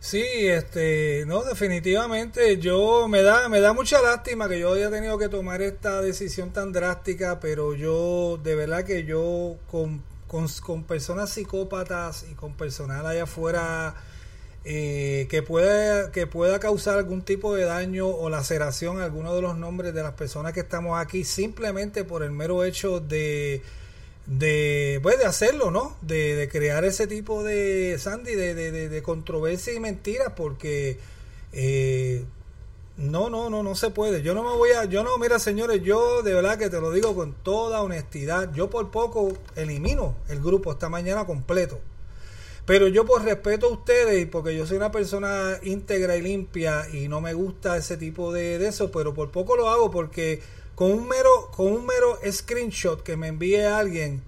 Sí, 0.00 0.22
este, 0.22 1.24
no, 1.26 1.42
definitivamente 1.42 2.58
yo 2.58 3.08
me 3.08 3.22
da 3.22 3.48
me 3.48 3.60
da 3.60 3.72
mucha 3.72 4.00
lástima 4.00 4.48
que 4.48 4.60
yo 4.60 4.72
haya 4.74 4.90
tenido 4.90 5.18
que 5.18 5.28
tomar 5.28 5.60
esta 5.60 6.00
decisión 6.00 6.52
tan 6.52 6.72
drástica, 6.72 7.40
pero 7.40 7.74
yo 7.74 8.38
de 8.42 8.54
verdad 8.54 8.84
que 8.84 9.04
yo 9.04 9.56
con, 9.68 10.02
con, 10.28 10.84
personas 10.84 11.30
psicópatas 11.30 12.26
y 12.30 12.34
con 12.34 12.54
personal 12.54 13.06
allá 13.06 13.24
afuera 13.24 13.96
eh, 14.64 15.26
que, 15.30 15.42
pueda, 15.42 16.12
que 16.12 16.28
pueda 16.28 16.60
causar 16.60 16.98
algún 16.98 17.22
tipo 17.22 17.56
de 17.56 17.64
daño 17.64 18.06
o 18.06 18.30
laceración 18.30 19.00
a 19.00 19.04
alguno 19.04 19.34
de 19.34 19.42
los 19.42 19.56
nombres 19.56 19.94
de 19.94 20.02
las 20.04 20.12
personas 20.12 20.52
que 20.52 20.60
estamos 20.60 21.00
aquí 21.00 21.24
simplemente 21.24 22.04
por 22.04 22.22
el 22.22 22.30
mero 22.30 22.62
hecho 22.62 23.00
de, 23.00 23.62
de, 24.28 25.00
pues, 25.02 25.18
de 25.18 25.24
hacerlo, 25.24 25.70
¿no? 25.70 25.96
De, 26.02 26.48
crear 26.52 26.84
ese 26.84 27.06
tipo 27.06 27.42
de, 27.42 27.96
Sandy, 27.98 28.34
de, 28.34 28.54
de, 28.54 28.88
de 28.88 29.02
controversia 29.02 29.72
y 29.74 29.80
mentiras, 29.80 30.34
porque 30.36 30.98
eh, 31.52 32.24
no, 32.98 33.30
no, 33.30 33.48
no, 33.48 33.62
no 33.62 33.74
se 33.74 33.90
puede. 33.90 34.22
Yo 34.22 34.34
no 34.34 34.42
me 34.42 34.54
voy 34.56 34.70
a, 34.70 34.84
yo 34.84 35.02
no, 35.02 35.16
mira 35.18 35.38
señores, 35.38 35.82
yo 35.82 36.22
de 36.22 36.34
verdad 36.34 36.58
que 36.58 36.68
te 36.68 36.80
lo 36.80 36.90
digo 36.90 37.14
con 37.14 37.32
toda 37.32 37.80
honestidad, 37.80 38.52
yo 38.52 38.68
por 38.68 38.90
poco 38.90 39.32
elimino 39.56 40.14
el 40.28 40.40
grupo 40.40 40.72
esta 40.72 40.88
mañana 40.88 41.24
completo. 41.24 41.78
Pero 42.66 42.86
yo 42.86 43.06
por 43.06 43.24
respeto 43.24 43.66
a 43.66 43.70
ustedes 43.70 44.20
y 44.20 44.26
porque 44.26 44.54
yo 44.54 44.66
soy 44.66 44.76
una 44.76 44.92
persona 44.92 45.58
íntegra 45.62 46.16
y 46.16 46.22
limpia 46.22 46.86
y 46.92 47.08
no 47.08 47.22
me 47.22 47.32
gusta 47.32 47.78
ese 47.78 47.96
tipo 47.96 48.30
de, 48.30 48.58
de 48.58 48.68
eso, 48.68 48.90
pero 48.90 49.14
por 49.14 49.30
poco 49.30 49.56
lo 49.56 49.70
hago 49.70 49.90
porque 49.90 50.42
con 50.78 50.92
un 50.92 51.08
mero, 51.08 51.50
con 51.56 51.72
un 51.72 51.86
mero 51.86 52.20
screenshot 52.30 53.02
que 53.02 53.16
me 53.16 53.26
envíe 53.26 53.64
alguien 53.64 54.22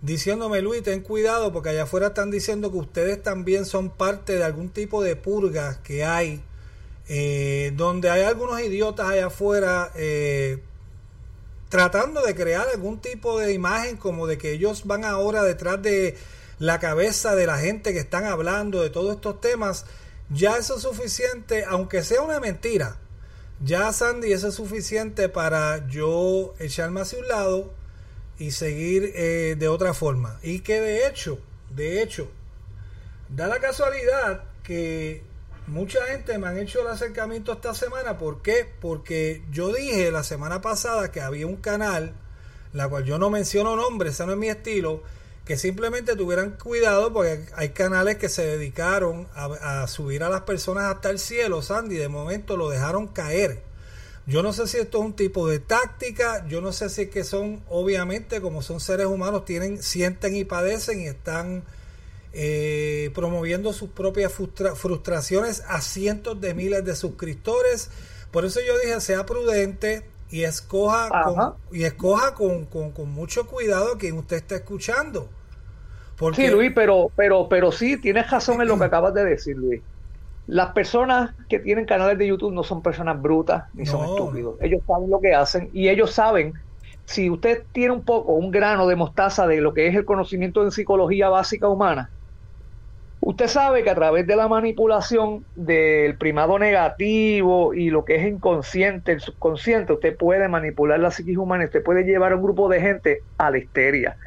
diciéndome 0.00 0.62
Luis, 0.62 0.84
ten 0.84 1.00
cuidado 1.00 1.52
porque 1.52 1.70
allá 1.70 1.82
afuera 1.82 2.06
están 2.06 2.30
diciendo 2.30 2.70
que 2.70 2.78
ustedes 2.78 3.20
también 3.20 3.64
son 3.64 3.90
parte 3.90 4.36
de 4.36 4.44
algún 4.44 4.68
tipo 4.68 5.02
de 5.02 5.16
purga 5.16 5.82
que 5.82 6.04
hay, 6.04 6.40
eh, 7.08 7.72
donde 7.74 8.10
hay 8.10 8.22
algunos 8.22 8.60
idiotas 8.60 9.08
allá 9.08 9.26
afuera 9.26 9.90
eh, 9.96 10.62
tratando 11.68 12.22
de 12.22 12.36
crear 12.36 12.68
algún 12.72 13.00
tipo 13.00 13.40
de 13.40 13.52
imagen 13.52 13.96
como 13.96 14.28
de 14.28 14.38
que 14.38 14.52
ellos 14.52 14.86
van 14.86 15.04
ahora 15.04 15.42
detrás 15.42 15.82
de 15.82 16.16
la 16.60 16.78
cabeza 16.78 17.34
de 17.34 17.46
la 17.48 17.58
gente 17.58 17.92
que 17.92 17.98
están 17.98 18.24
hablando 18.24 18.82
de 18.82 18.90
todos 18.90 19.16
estos 19.16 19.40
temas, 19.40 19.84
ya 20.30 20.58
eso 20.58 20.76
es 20.76 20.82
suficiente, 20.82 21.64
aunque 21.64 22.04
sea 22.04 22.22
una 22.22 22.38
mentira 22.38 22.98
ya, 23.60 23.92
Sandy, 23.92 24.32
eso 24.32 24.48
es 24.48 24.54
suficiente 24.54 25.28
para 25.28 25.86
yo 25.88 26.54
echarme 26.58 27.00
hacia 27.00 27.18
un 27.18 27.28
lado 27.28 27.72
y 28.38 28.52
seguir 28.52 29.12
eh, 29.14 29.56
de 29.58 29.68
otra 29.68 29.94
forma. 29.94 30.38
Y 30.42 30.60
que 30.60 30.80
de 30.80 31.08
hecho, 31.08 31.40
de 31.70 32.02
hecho, 32.02 32.28
da 33.28 33.48
la 33.48 33.58
casualidad 33.58 34.44
que 34.62 35.22
mucha 35.66 36.04
gente 36.06 36.38
me 36.38 36.46
han 36.46 36.58
hecho 36.58 36.82
el 36.82 36.88
acercamiento 36.88 37.52
esta 37.52 37.74
semana. 37.74 38.16
¿Por 38.16 38.42
qué? 38.42 38.66
Porque 38.80 39.42
yo 39.50 39.72
dije 39.72 40.10
la 40.10 40.22
semana 40.22 40.60
pasada 40.60 41.10
que 41.10 41.20
había 41.20 41.46
un 41.46 41.56
canal, 41.56 42.14
la 42.72 42.88
cual 42.88 43.04
yo 43.04 43.18
no 43.18 43.28
menciono 43.28 43.76
nombres, 43.76 44.14
ese 44.14 44.26
no 44.26 44.32
es 44.32 44.38
mi 44.38 44.48
estilo, 44.48 45.02
que 45.48 45.56
simplemente 45.56 46.14
tuvieran 46.14 46.58
cuidado 46.62 47.10
porque 47.10 47.46
hay 47.54 47.70
canales 47.70 48.18
que 48.18 48.28
se 48.28 48.44
dedicaron 48.44 49.28
a, 49.34 49.86
subir 49.86 50.22
a 50.22 50.28
las 50.28 50.42
personas 50.42 50.94
hasta 50.94 51.08
el 51.08 51.18
cielo, 51.18 51.62
Sandy, 51.62 51.96
de 51.96 52.08
momento 52.08 52.58
lo 52.58 52.68
dejaron 52.68 53.06
caer. 53.06 53.62
Yo 54.26 54.42
no 54.42 54.52
sé 54.52 54.66
si 54.66 54.76
esto 54.76 54.98
es 54.98 55.04
un 55.06 55.14
tipo 55.14 55.48
de 55.48 55.58
táctica, 55.58 56.46
yo 56.48 56.60
no 56.60 56.70
sé 56.74 56.90
si 56.90 57.00
es 57.00 57.08
que 57.08 57.24
son, 57.24 57.62
obviamente, 57.70 58.42
como 58.42 58.60
son 58.60 58.78
seres 58.78 59.06
humanos, 59.06 59.46
tienen, 59.46 59.82
sienten 59.82 60.36
y 60.36 60.44
padecen 60.44 61.00
y 61.00 61.06
están 61.06 61.64
eh, 62.34 63.10
promoviendo 63.14 63.72
sus 63.72 63.88
propias 63.88 64.30
frustraciones 64.30 65.62
a 65.66 65.80
cientos 65.80 66.38
de 66.42 66.52
miles 66.52 66.84
de 66.84 66.94
suscriptores. 66.94 67.88
Por 68.32 68.44
eso 68.44 68.60
yo 68.60 68.78
dije, 68.80 69.00
sea 69.00 69.24
prudente, 69.24 70.04
y 70.30 70.42
escoja 70.44 71.08
con, 71.24 71.54
y 71.72 71.84
escoja 71.84 72.34
con, 72.34 72.66
con, 72.66 73.08
mucho 73.08 73.46
cuidado 73.46 73.94
a 73.94 73.96
quien 73.98 74.18
usted 74.18 74.36
está 74.36 74.56
escuchando. 74.56 75.30
Sí, 76.34 76.48
Luis, 76.48 76.72
pero, 76.74 77.10
pero, 77.14 77.48
pero 77.48 77.70
sí, 77.70 78.00
tienes 78.00 78.30
razón 78.30 78.60
en 78.60 78.68
lo 78.68 78.78
que 78.78 78.84
acabas 78.86 79.14
de 79.14 79.24
decir, 79.24 79.56
Luis. 79.56 79.82
Las 80.46 80.72
personas 80.72 81.34
que 81.48 81.58
tienen 81.58 81.84
canales 81.84 82.16
de 82.16 82.26
YouTube 82.26 82.52
no 82.52 82.62
son 82.62 82.82
personas 82.82 83.20
brutas 83.20 83.64
ni 83.74 83.84
son 83.84 84.04
estúpidos. 84.04 84.56
Ellos 84.62 84.80
saben 84.86 85.10
lo 85.10 85.20
que 85.20 85.34
hacen 85.34 85.68
y 85.74 85.88
ellos 85.88 86.12
saben 86.12 86.54
si 87.08 87.30
usted 87.30 87.64
tiene 87.72 87.92
un 87.92 88.04
poco, 88.04 88.32
un 88.34 88.50
grano 88.50 88.86
de 88.86 88.94
mostaza 88.94 89.46
de 89.46 89.60
lo 89.62 89.72
que 89.72 89.86
es 89.86 89.94
el 89.94 90.04
conocimiento 90.04 90.62
en 90.62 90.70
psicología 90.70 91.30
básica 91.30 91.68
humana, 91.68 92.10
usted 93.20 93.46
sabe 93.46 93.82
que 93.82 93.90
a 93.90 93.94
través 93.94 94.26
de 94.26 94.36
la 94.36 94.46
manipulación 94.46 95.46
del 95.54 96.18
primado 96.18 96.58
negativo 96.58 97.72
y 97.72 97.88
lo 97.88 98.04
que 98.04 98.16
es 98.16 98.26
inconsciente, 98.26 99.12
el 99.12 99.20
subconsciente, 99.20 99.94
usted 99.94 100.16
puede 100.18 100.48
manipular 100.48 101.00
la 101.00 101.10
psiquis 101.10 101.38
humana, 101.38 101.64
usted 101.64 101.82
puede 101.82 102.04
llevar 102.04 102.32
a 102.32 102.36
un 102.36 102.42
grupo 102.42 102.68
de 102.68 102.80
gente 102.80 103.24
a 103.38 103.50
la 103.50 103.58
histeria. 103.58 104.18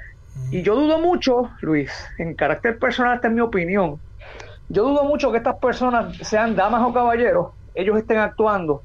Y 0.50 0.62
yo 0.62 0.76
dudo 0.76 1.00
mucho, 1.00 1.50
Luis, 1.62 1.92
en 2.18 2.34
carácter 2.34 2.78
personal, 2.80 3.16
esta 3.16 3.28
es 3.28 3.34
mi 3.34 3.42
opinión. 3.42 4.00
Yo 4.70 4.84
dudo 4.84 5.04
mucho 5.04 5.32
que 5.32 5.38
estas 5.38 5.58
personas, 5.58 6.16
sean 6.26 6.56
damas 6.56 6.84
o 6.88 6.94
caballeros, 6.94 7.48
ellos 7.74 7.98
estén 7.98 8.18
actuando 8.18 8.84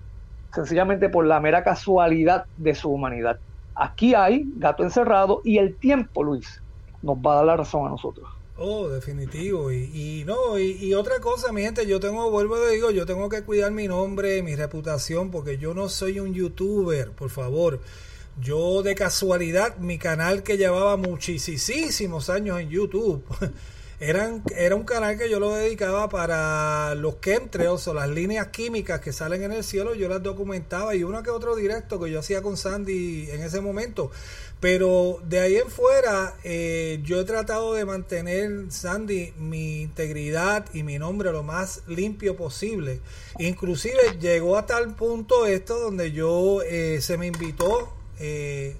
sencillamente 0.55 1.09
por 1.09 1.27
la 1.27 1.39
mera 1.41 1.63
casualidad 1.63 2.47
de 2.57 2.75
su 2.75 2.91
humanidad. 2.91 3.39
Aquí 3.75 4.15
hay 4.15 4.45
gato 4.57 4.83
encerrado 4.83 5.43
y 5.45 5.59
el 5.59 5.77
tiempo, 5.77 6.25
Luis, 6.25 6.63
nos 7.03 7.19
va 7.19 7.33
a 7.33 7.37
dar 7.37 7.45
la 7.45 7.57
razón 7.59 7.87
a 7.87 7.91
nosotros. 7.91 8.27
Oh, 8.59 8.89
definitivo. 8.89 9.71
Y, 9.71 10.25
no, 10.27 10.59
y, 10.59 10.95
otra 10.95 11.21
cosa, 11.21 11.53
mi 11.53 11.63
gente, 11.63 11.87
yo 11.87 12.01
tengo, 12.01 12.31
vuelvo 12.31 12.55
a 12.55 12.71
digo, 12.71 12.91
yo 12.91 13.05
tengo 13.05 13.29
que 13.29 13.43
cuidar 13.43 13.71
mi 13.71 13.87
nombre, 13.87 14.43
mi 14.43 14.57
reputación, 14.57 15.31
porque 15.31 15.59
yo 15.59 15.75
no 15.75 15.91
soy 15.91 16.21
un 16.21 16.33
youtuber, 16.33 17.11
por 17.11 17.29
favor. 17.29 17.81
Yo 18.39 18.83
de 18.83 18.95
casualidad, 18.95 19.79
mi 19.79 19.97
canal 19.97 20.43
que 20.43 20.59
llevaba 20.59 20.99
muchísimos 20.99 22.29
años 22.29 22.61
en 22.61 22.69
YouTube, 22.69 23.25
eran, 24.01 24.43
era 24.55 24.77
un 24.77 24.85
canal 24.85 25.17
que 25.17 25.31
yo 25.31 25.41
lo 25.41 25.55
dedicaba 25.55 26.11
para 26.11 26.95
los 26.97 27.19
chemtrails 27.23 27.89
o 27.89 27.95
las 27.95 28.11
líneas 28.11 28.49
químicas 28.49 29.01
que 29.01 29.15
salen 29.15 29.43
en 29.43 29.53
el 29.53 29.65
cielo, 29.65 29.95
yo 29.95 30.11
las 30.11 30.23
documentaba 30.23 30.95
y 30.95 31.03
uno 31.03 31.23
que 31.23 31.31
otro 31.31 31.57
directo 31.57 31.99
que 31.99 32.11
yo 32.11 32.21
hacía 32.21 32.43
con 32.43 32.59
Sandy 32.59 33.31
en 33.31 33.43
ese 33.43 33.63
momento. 33.63 34.11
Pero 34.61 35.19
de 35.27 35.41
ahí 35.41 35.57
en 35.57 35.71
fuera, 35.71 36.35
eh, 36.45 37.01
yo 37.05 37.21
he 37.21 37.25
tratado 37.25 37.73
de 37.73 37.87
mantener, 37.87 38.71
Sandy, 38.71 39.33
mi 39.39 39.81
integridad 39.81 40.67
y 40.75 40.83
mi 40.83 40.99
nombre 40.99 41.33
lo 41.33 41.43
más 41.43 41.85
limpio 41.87 42.37
posible. 42.37 43.01
Inclusive 43.39 44.19
llegó 44.21 44.59
a 44.59 44.67
tal 44.67 44.95
punto 44.95 45.47
esto 45.47 45.81
donde 45.81 46.13
yo 46.13 46.61
eh, 46.63 47.01
se 47.01 47.17
me 47.17 47.29
invitó 47.29 47.97
eh, 48.19 48.77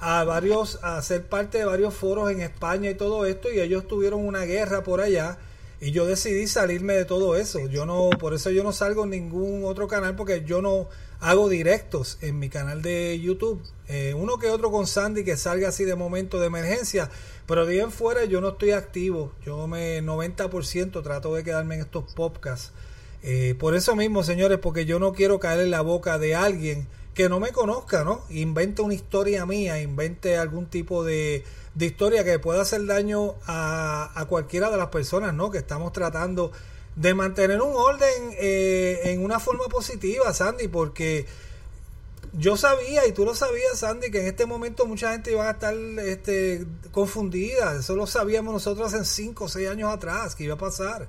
a 0.00 0.24
varios, 0.24 0.78
a 0.82 1.00
ser 1.02 1.26
parte 1.26 1.58
de 1.58 1.64
varios 1.64 1.94
foros 1.94 2.30
en 2.30 2.40
España 2.40 2.90
y 2.90 2.94
todo 2.94 3.24
esto, 3.26 3.52
y 3.52 3.60
ellos 3.60 3.86
tuvieron 3.86 4.26
una 4.26 4.42
guerra 4.42 4.82
por 4.82 5.00
allá, 5.00 5.38
y 5.80 5.90
yo 5.90 6.06
decidí 6.06 6.46
salirme 6.46 6.94
de 6.94 7.04
todo 7.04 7.36
eso. 7.36 7.66
Yo 7.68 7.86
no, 7.86 8.10
por 8.10 8.34
eso 8.34 8.50
yo 8.50 8.62
no 8.62 8.72
salgo 8.72 9.04
en 9.04 9.10
ningún 9.10 9.64
otro 9.64 9.88
canal, 9.88 10.14
porque 10.14 10.44
yo 10.44 10.62
no 10.62 10.88
hago 11.22 11.48
directos 11.48 12.18
en 12.20 12.38
mi 12.38 12.48
canal 12.48 12.82
de 12.82 13.18
YouTube. 13.20 13.62
Eh, 13.88 14.14
uno 14.14 14.38
que 14.38 14.48
otro 14.48 14.70
con 14.70 14.86
Sandy 14.86 15.24
que 15.24 15.36
salga 15.36 15.68
así 15.68 15.84
de 15.84 15.94
momento 15.94 16.40
de 16.40 16.46
emergencia, 16.46 17.10
pero 17.46 17.64
de 17.64 17.80
en 17.80 17.92
fuera 17.92 18.24
yo 18.24 18.40
no 18.40 18.50
estoy 18.50 18.72
activo. 18.72 19.32
Yo 19.44 19.66
me 19.68 20.02
90% 20.02 21.02
trato 21.02 21.34
de 21.34 21.44
quedarme 21.44 21.76
en 21.76 21.82
estos 21.82 22.12
podcasts. 22.12 22.72
Eh, 23.22 23.54
por 23.58 23.76
eso 23.76 23.94
mismo, 23.94 24.24
señores, 24.24 24.58
porque 24.58 24.84
yo 24.84 24.98
no 24.98 25.12
quiero 25.12 25.38
caer 25.38 25.60
en 25.60 25.70
la 25.70 25.80
boca 25.80 26.18
de 26.18 26.34
alguien 26.34 26.88
que 27.14 27.28
no 27.28 27.40
me 27.40 27.52
conozca, 27.52 28.04
¿no? 28.04 28.22
Invente 28.30 28.82
una 28.82 28.94
historia 28.94 29.44
mía, 29.44 29.80
invente 29.80 30.36
algún 30.36 30.66
tipo 30.66 31.04
de, 31.04 31.44
de 31.74 31.86
historia 31.86 32.24
que 32.24 32.38
pueda 32.38 32.62
hacer 32.62 32.86
daño 32.86 33.34
a, 33.46 34.10
a, 34.14 34.24
cualquiera 34.26 34.70
de 34.70 34.78
las 34.78 34.88
personas, 34.88 35.34
¿no? 35.34 35.50
Que 35.50 35.58
estamos 35.58 35.92
tratando 35.92 36.52
de 36.96 37.14
mantener 37.14 37.60
un 37.60 37.74
orden 37.74 38.34
eh, 38.38 39.00
en 39.04 39.24
una 39.24 39.40
forma 39.40 39.64
positiva, 39.64 40.32
Sandy, 40.32 40.68
porque 40.68 41.26
yo 42.34 42.56
sabía, 42.56 43.06
y 43.06 43.12
tú 43.12 43.26
lo 43.26 43.34
sabías, 43.34 43.78
Sandy, 43.78 44.10
que 44.10 44.20
en 44.20 44.26
este 44.26 44.46
momento 44.46 44.86
mucha 44.86 45.12
gente 45.12 45.32
iba 45.32 45.48
a 45.48 45.52
estar 45.52 45.74
este, 45.74 46.64
confundida. 46.90 47.76
Eso 47.78 47.94
lo 47.94 48.06
sabíamos 48.06 48.54
nosotros 48.54 48.92
hace 48.92 49.04
5 49.04 49.44
o 49.44 49.48
6 49.48 49.68
años 49.68 49.92
atrás, 49.92 50.34
que 50.34 50.44
iba 50.44 50.54
a 50.54 50.58
pasar. 50.58 51.08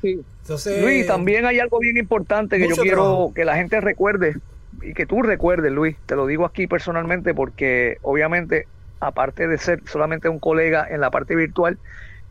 Sí. 0.00 0.20
Entonces, 0.42 0.82
Luis, 0.82 1.06
también 1.06 1.44
hay 1.44 1.58
algo 1.58 1.78
bien 1.80 1.98
importante 1.98 2.58
que 2.58 2.68
yo 2.68 2.76
quiero 2.76 3.32
que 3.34 3.44
la 3.44 3.56
gente 3.56 3.80
recuerde 3.80 4.36
y 4.84 4.94
que 4.94 5.06
tú 5.06 5.22
recuerdes, 5.22 5.72
Luis, 5.72 5.96
te 6.06 6.16
lo 6.16 6.26
digo 6.26 6.44
aquí 6.44 6.66
personalmente 6.66 7.34
porque 7.34 7.98
obviamente, 8.02 8.66
aparte 9.00 9.48
de 9.48 9.58
ser 9.58 9.80
solamente 9.86 10.28
un 10.28 10.38
colega 10.38 10.86
en 10.88 11.00
la 11.00 11.10
parte 11.10 11.34
virtual, 11.34 11.78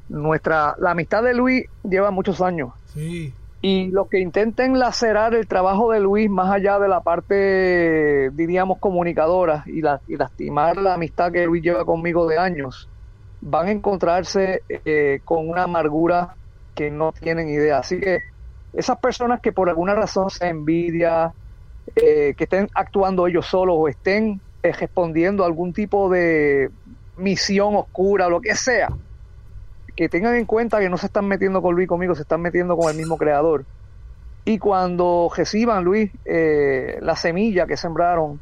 nuestra 0.10 0.76
la 0.80 0.92
amistad 0.92 1.24
de 1.24 1.34
Luis 1.34 1.66
lleva 1.84 2.12
muchos 2.12 2.42
años. 2.42 2.72
Sí. 2.94 3.34
Y 3.62 3.88
los 3.92 4.10
que 4.10 4.20
intenten 4.20 4.78
lacerar 4.78 5.34
el 5.34 5.48
trabajo 5.48 5.92
de 5.92 6.02
Luis 6.02 6.30
más 6.30 6.52
allá 6.52 6.80
de 6.80 6.90
la 6.90 7.00
parte, 7.00 8.30
diríamos, 8.34 8.78
comunicadora 8.80 9.64
y, 9.66 9.82
la, 9.82 10.02
y 10.08 10.18
lastimar 10.18 10.76
la 10.78 10.96
amistad 10.96 11.32
que 11.32 11.46
Luis 11.46 11.64
lleva 11.64 11.86
conmigo 11.86 12.28
de 12.28 12.38
años, 12.38 12.90
van 13.40 13.68
a 13.68 13.72
encontrarse 13.72 14.64
eh, 14.68 15.22
con 15.24 15.48
una 15.50 15.64
amargura 15.64 16.36
que 16.76 16.92
no 16.92 17.14
tienen 17.14 17.48
idea. 17.48 17.78
Así 17.78 18.02
que 18.02 18.20
esas 18.74 18.98
personas 19.00 19.40
que 19.40 19.54
por 19.54 19.70
alguna 19.70 19.96
razón 19.96 20.30
se 20.30 20.48
envidia, 20.48 21.32
eh, 21.96 22.34
que 22.38 22.46
estén 22.46 22.70
actuando 22.74 23.28
ellos 23.28 23.46
solos 23.46 23.76
o 23.78 23.88
estén 23.88 24.42
eh, 24.64 24.72
respondiendo 24.72 25.44
a 25.44 25.48
algún 25.48 25.74
tipo 25.74 26.10
de 26.10 26.70
misión 27.18 27.76
oscura 27.76 28.30
lo 28.30 28.42
que 28.42 28.56
sea, 28.56 28.90
que 29.96 30.10
tengan 30.10 30.36
en 30.36 30.46
cuenta 30.46 30.80
que 30.80 30.90
no 30.90 30.98
se 30.98 31.08
están 31.08 31.28
metiendo 31.28 31.62
con 31.62 31.76
Luis 31.76 31.88
conmigo, 31.88 32.16
se 32.16 32.24
están 32.24 32.42
metiendo 32.42 32.76
con 32.78 32.90
el 32.90 32.98
mismo 32.98 33.18
creador. 33.18 33.66
Y 34.46 34.58
cuando 34.58 35.32
reciban, 35.36 35.84
Luis, 35.84 36.12
eh, 36.26 36.98
la 37.02 37.16
semilla 37.16 37.66
que 37.66 37.78
sembraron, 37.78 38.40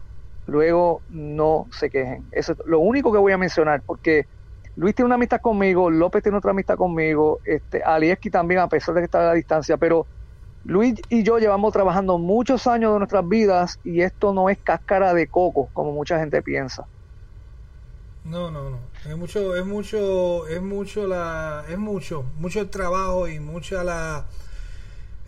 luego 0.47 1.01
no 1.10 1.67
se 1.71 1.89
quejen. 1.89 2.25
Eso 2.32 2.54
es 2.54 2.60
lo 2.65 2.80
único 2.80 3.12
que 3.12 3.19
voy 3.19 3.34
a 3.34 3.38
mencionar, 3.38 3.82
porque 3.86 4.25
Luis 4.75 4.95
tiene 4.95 5.08
una 5.08 5.15
amistad 5.15 5.41
conmigo, 5.41 5.89
López 5.89 6.23
tiene 6.23 6.38
otra 6.38 6.51
amistad 6.51 6.75
conmigo, 6.75 7.39
este, 7.43 7.84
Alieski 7.84 8.30
también, 8.30 8.62
a 8.62 8.67
pesar 8.67 8.95
de 8.95 9.01
que 9.01 9.06
está 9.06 9.21
a 9.21 9.25
la 9.27 9.34
distancia, 9.34 9.77
pero 9.77 10.08
Luis 10.63 11.02
y 11.10 11.24
yo 11.24 11.39
llevamos 11.39 11.74
trabajando 11.74 12.17
muchos 12.17 12.67
años 12.67 12.93
de 12.93 13.00
nuestras 13.00 13.28
vidas 13.28 13.80
y 13.84 14.02
esto 14.02 14.34
no 14.34 14.50
es 14.50 14.60
cáscara 14.60 15.13
de 15.13 15.28
coco, 15.28 15.69
como 15.74 15.91
mucha 15.91 16.19
gente 16.19 16.41
piensa. 16.41 16.86
No, 18.24 18.52
no, 18.52 18.69
no. 18.69 18.80
Es 19.10 19.17
mucho, 19.17 19.56
es 19.56 19.65
mucho, 19.65 20.47
es 20.47 20.62
mucho 20.62 21.08
la, 21.08 21.65
es 21.67 21.78
mucho, 21.80 22.24
mucho 22.38 22.62
el 22.62 22.69
trabajo 22.69 23.28
y 23.28 23.39
mucha 23.39 23.84
la, 23.84 24.28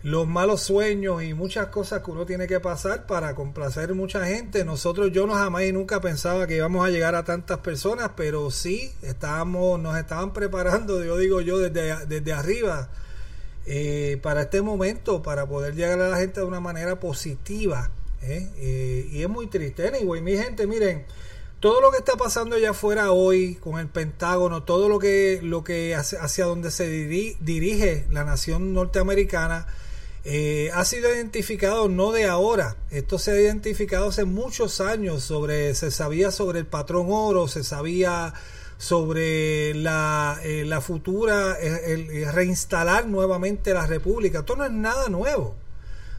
los 0.04 0.28
malos 0.28 0.60
sueños 0.60 1.24
y 1.24 1.34
muchas 1.34 1.66
cosas 1.68 2.02
que 2.02 2.12
uno 2.12 2.24
tiene 2.24 2.46
que 2.46 2.60
pasar 2.60 3.06
para 3.06 3.34
complacer 3.34 3.92
mucha 3.94 4.24
gente. 4.26 4.64
Nosotros, 4.64 5.10
yo 5.10 5.26
no 5.26 5.34
jamás 5.34 5.64
y 5.64 5.72
nunca 5.72 6.00
pensaba 6.00 6.46
que 6.46 6.56
íbamos 6.56 6.86
a 6.86 6.90
llegar 6.90 7.16
a 7.16 7.24
tantas 7.24 7.58
personas, 7.58 8.12
pero 8.16 8.52
sí, 8.52 8.92
estábamos, 9.02 9.80
nos 9.80 9.96
estaban 9.96 10.32
preparando, 10.32 11.02
yo 11.02 11.16
digo 11.16 11.40
yo, 11.40 11.58
desde, 11.58 12.06
desde 12.06 12.32
arriba 12.32 12.88
eh, 13.66 14.18
para 14.22 14.42
este 14.42 14.60
momento, 14.60 15.22
para 15.22 15.46
poder 15.46 15.74
llegar 15.74 16.00
a 16.00 16.08
la 16.08 16.18
gente 16.18 16.40
de 16.40 16.46
una 16.46 16.60
manera 16.60 17.00
positiva. 17.00 17.90
¿eh? 18.22 18.48
Eh, 18.58 19.08
y 19.10 19.22
es 19.22 19.28
muy 19.28 19.46
triste. 19.46 19.88
Anyway, 19.88 20.20
mi 20.20 20.36
gente, 20.36 20.66
miren, 20.66 21.04
todo 21.60 21.80
lo 21.80 21.90
que 21.90 21.98
está 21.98 22.16
pasando 22.16 22.56
allá 22.56 22.70
afuera 22.70 23.12
hoy 23.12 23.54
con 23.56 23.78
el 23.78 23.88
Pentágono, 23.88 24.64
todo 24.64 24.88
lo 24.88 24.98
que, 24.98 25.40
lo 25.42 25.64
que 25.64 25.94
hacia, 25.94 26.20
hacia 26.22 26.44
donde 26.44 26.70
se 26.70 26.88
dirige 26.88 28.04
la 28.10 28.24
nación 28.24 28.74
norteamericana, 28.74 29.66
ha 30.72 30.84
sido 30.86 31.14
identificado 31.14 31.88
no 31.88 32.10
de 32.12 32.24
ahora, 32.24 32.76
esto 32.90 33.18
se 33.18 33.32
ha 33.32 33.40
identificado 33.40 34.08
hace 34.08 34.24
muchos 34.24 34.80
años, 34.80 35.22
sobre, 35.22 35.74
se 35.74 35.90
sabía 35.90 36.30
sobre 36.30 36.60
el 36.60 36.66
patrón 36.66 37.08
oro, 37.10 37.46
se 37.46 37.62
sabía 37.62 38.32
sobre 38.78 39.74
la, 39.74 40.38
eh, 40.42 40.64
la 40.64 40.80
futura, 40.80 41.58
el, 41.58 42.32
reinstalar 42.32 43.06
nuevamente 43.06 43.72
la 43.72 43.86
República. 43.86 44.40
Esto 44.40 44.56
no 44.56 44.64
es 44.64 44.72
nada 44.72 45.08
nuevo. 45.08 45.54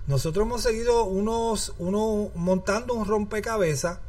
Nosotros 0.08 0.46
hemos 0.46 0.62
seguido 0.62 1.06
unos, 1.06 1.74
uno, 1.80 2.32
montando 2.36 2.94
un 2.94 3.06
rompecabezas 3.06 4.00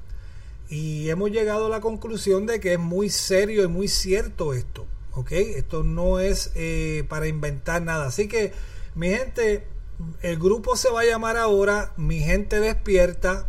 y 0.69 1.09
hemos 1.09 1.31
llegado 1.31 1.67
a 1.67 1.71
la 1.71 1.81
conclusión 1.81 2.47
de 2.47 2.61
que 2.61 2.75
es 2.75 2.79
muy 2.79 3.09
serio 3.09 3.65
y 3.65 3.69
muy 3.69 3.89
cierto 3.89 4.53
esto. 4.53 4.87
¿ok? 5.17 5.33
Esto 5.33 5.83
no 5.83 6.21
es 6.21 6.53
eh, 6.55 7.05
para 7.09 7.27
inventar 7.27 7.83
nada. 7.83 8.07
Así 8.07 8.29
que, 8.29 8.53
mi 8.95 9.09
gente, 9.09 9.67
el 10.23 10.39
grupo 10.39 10.77
se 10.77 10.91
va 10.91 11.01
a 11.01 11.05
llamar 11.07 11.37
ahora 11.37 11.93
Mi 11.97 12.21
Gente 12.21 12.61
Despierta 12.61 13.47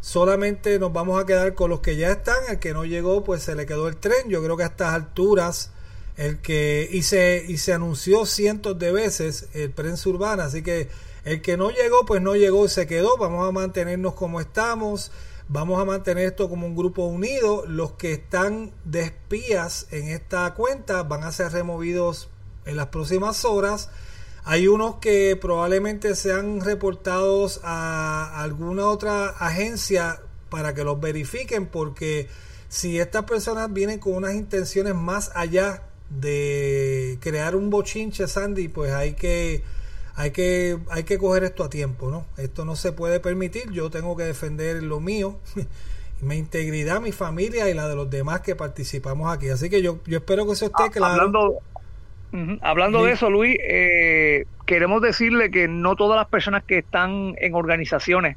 solamente 0.00 0.78
nos 0.78 0.92
vamos 0.92 1.20
a 1.20 1.26
quedar 1.26 1.54
con 1.54 1.70
los 1.70 1.80
que 1.80 1.96
ya 1.96 2.10
están. 2.10 2.36
El 2.48 2.58
que 2.58 2.72
no 2.72 2.84
llegó, 2.84 3.24
pues 3.24 3.42
se 3.42 3.54
le 3.54 3.66
quedó 3.66 3.88
el 3.88 3.96
tren. 3.96 4.28
Yo 4.28 4.42
creo 4.42 4.56
que 4.56 4.64
a 4.64 4.66
estas 4.66 4.94
alturas, 4.94 5.72
el 6.16 6.40
que 6.40 6.88
y 6.90 7.02
se, 7.02 7.44
y 7.46 7.58
se 7.58 7.72
anunció 7.72 8.26
cientos 8.26 8.78
de 8.78 8.92
veces 8.92 9.48
el 9.54 9.70
prensa 9.70 10.08
urbana. 10.08 10.44
Así 10.44 10.62
que 10.62 10.88
el 11.24 11.42
que 11.42 11.56
no 11.56 11.70
llegó, 11.70 12.06
pues 12.06 12.22
no 12.22 12.36
llegó 12.36 12.64
y 12.66 12.68
se 12.68 12.86
quedó. 12.86 13.16
Vamos 13.16 13.48
a 13.48 13.52
mantenernos 13.52 14.14
como 14.14 14.40
estamos. 14.40 15.10
Vamos 15.50 15.80
a 15.80 15.84
mantener 15.84 16.26
esto 16.26 16.48
como 16.48 16.66
un 16.66 16.76
grupo 16.76 17.04
unido. 17.04 17.64
Los 17.66 17.92
que 17.92 18.12
están 18.12 18.72
de 18.84 19.00
espías 19.00 19.86
en 19.90 20.08
esta 20.08 20.52
cuenta 20.54 21.02
van 21.02 21.24
a 21.24 21.32
ser 21.32 21.52
removidos 21.52 22.28
en 22.66 22.76
las 22.76 22.88
próximas 22.88 23.44
horas. 23.44 23.90
Hay 24.50 24.66
unos 24.66 24.96
que 24.96 25.36
probablemente 25.36 26.14
sean 26.14 26.62
reportados 26.62 27.60
a 27.64 28.40
alguna 28.42 28.86
otra 28.86 29.28
agencia 29.28 30.22
para 30.48 30.72
que 30.72 30.84
los 30.84 30.98
verifiquen 30.98 31.66
porque 31.66 32.28
si 32.70 32.98
estas 32.98 33.24
personas 33.24 33.70
vienen 33.70 33.98
con 33.98 34.14
unas 34.14 34.32
intenciones 34.32 34.94
más 34.94 35.30
allá 35.34 35.82
de 36.08 37.18
crear 37.20 37.56
un 37.56 37.68
bochinche 37.68 38.26
Sandy 38.26 38.68
pues 38.68 38.90
hay 38.94 39.12
que 39.12 39.62
hay 40.14 40.30
que 40.30 40.78
hay 40.88 41.04
que 41.04 41.18
coger 41.18 41.44
esto 41.44 41.62
a 41.62 41.68
tiempo 41.68 42.10
no 42.10 42.24
esto 42.38 42.64
no 42.64 42.74
se 42.74 42.92
puede 42.92 43.20
permitir. 43.20 43.70
Yo 43.70 43.90
tengo 43.90 44.16
que 44.16 44.22
defender 44.22 44.82
lo 44.82 44.98
mío 44.98 45.36
mi 46.22 46.36
integridad 46.36 47.02
mi 47.02 47.12
familia 47.12 47.68
y 47.68 47.74
la 47.74 47.86
de 47.86 47.96
los 47.96 48.08
demás 48.08 48.40
que 48.40 48.56
participamos 48.56 49.30
aquí. 49.30 49.50
Así 49.50 49.68
que 49.68 49.82
yo 49.82 49.98
yo 50.06 50.16
espero 50.16 50.46
que 50.46 50.52
eso 50.52 50.64
esté 50.64 50.84
ah, 50.84 50.90
claro. 50.90 51.12
Hablando 51.12 51.58
de 53.04 53.12
eso, 53.12 53.30
Luis, 53.30 53.56
eh, 53.60 54.44
queremos 54.66 55.00
decirle 55.00 55.50
que 55.50 55.68
no 55.68 55.96
todas 55.96 56.18
las 56.18 56.28
personas 56.28 56.62
que 56.64 56.78
están 56.78 57.34
en 57.38 57.54
organizaciones, 57.54 58.36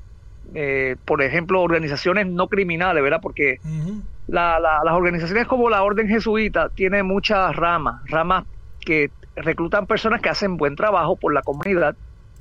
eh, 0.53 0.95
por 1.05 1.21
ejemplo, 1.21 1.61
organizaciones 1.61 2.27
no 2.27 2.47
criminales, 2.47 3.03
¿verdad? 3.03 3.19
Porque 3.21 3.59
las 4.27 4.93
organizaciones 4.93 5.47
como 5.47 5.69
la 5.69 5.83
Orden 5.83 6.07
Jesuita 6.07 6.69
tiene 6.69 7.03
muchas 7.03 7.55
ramas, 7.55 8.01
ramas 8.09 8.45
que 8.79 9.11
reclutan 9.35 9.87
personas 9.87 10.21
que 10.21 10.29
hacen 10.29 10.57
buen 10.57 10.75
trabajo 10.75 11.15
por 11.17 11.33
la 11.33 11.41
comunidad, 11.41 11.95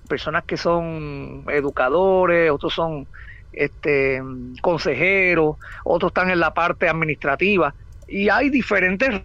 personas 0.08 0.44
que 0.44 0.56
son 0.56 1.44
educadores, 1.48 2.50
otros 2.50 2.74
son 2.74 3.06
este 3.52 4.22
consejeros, 4.62 5.56
otros 5.84 6.10
están 6.10 6.30
en 6.30 6.40
la 6.40 6.54
parte 6.54 6.88
administrativa 6.88 7.74
y 8.06 8.28
hay 8.28 8.50
diferentes 8.50 9.22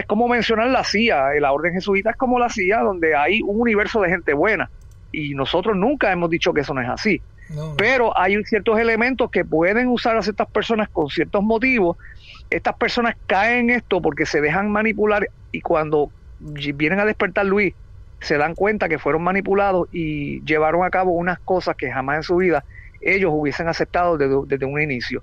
es 0.00 0.06
como 0.06 0.28
mencionar 0.28 0.68
la 0.68 0.84
CIA, 0.84 1.40
la 1.40 1.52
Orden 1.52 1.74
Jesuita 1.74 2.10
es 2.10 2.16
como 2.16 2.38
la 2.38 2.48
CIA, 2.48 2.80
donde 2.80 3.14
hay 3.14 3.42
un 3.42 3.60
universo 3.60 4.00
de 4.00 4.10
gente 4.10 4.34
buena. 4.34 4.70
Y 5.10 5.34
nosotros 5.34 5.76
nunca 5.76 6.10
hemos 6.10 6.30
dicho 6.30 6.52
que 6.52 6.62
eso 6.62 6.74
no 6.74 6.80
es 6.80 6.88
así. 6.88 7.20
Pero 7.76 8.16
hay 8.18 8.42
ciertos 8.44 8.78
elementos 8.78 9.30
que 9.30 9.44
pueden 9.44 9.88
usar 9.88 10.16
a 10.16 10.22
ciertas 10.22 10.48
personas 10.48 10.88
con 10.88 11.08
ciertos 11.10 11.42
motivos. 11.42 11.98
Estas 12.48 12.74
personas 12.76 13.16
caen 13.26 13.70
en 13.70 13.76
esto 13.76 14.00
porque 14.00 14.24
se 14.24 14.40
dejan 14.40 14.70
manipular 14.70 15.28
y 15.50 15.60
cuando 15.60 16.10
vienen 16.40 17.00
a 17.00 17.04
despertar 17.04 17.46
Luis, 17.46 17.74
se 18.20 18.38
dan 18.38 18.54
cuenta 18.54 18.88
que 18.88 18.98
fueron 18.98 19.22
manipulados 19.22 19.88
y 19.92 20.42
llevaron 20.44 20.84
a 20.84 20.90
cabo 20.90 21.12
unas 21.12 21.40
cosas 21.40 21.76
que 21.76 21.90
jamás 21.90 22.18
en 22.18 22.22
su 22.22 22.36
vida 22.36 22.64
ellos 23.00 23.32
hubiesen 23.34 23.68
aceptado 23.68 24.16
desde, 24.16 24.36
desde 24.46 24.64
un 24.64 24.80
inicio. 24.80 25.22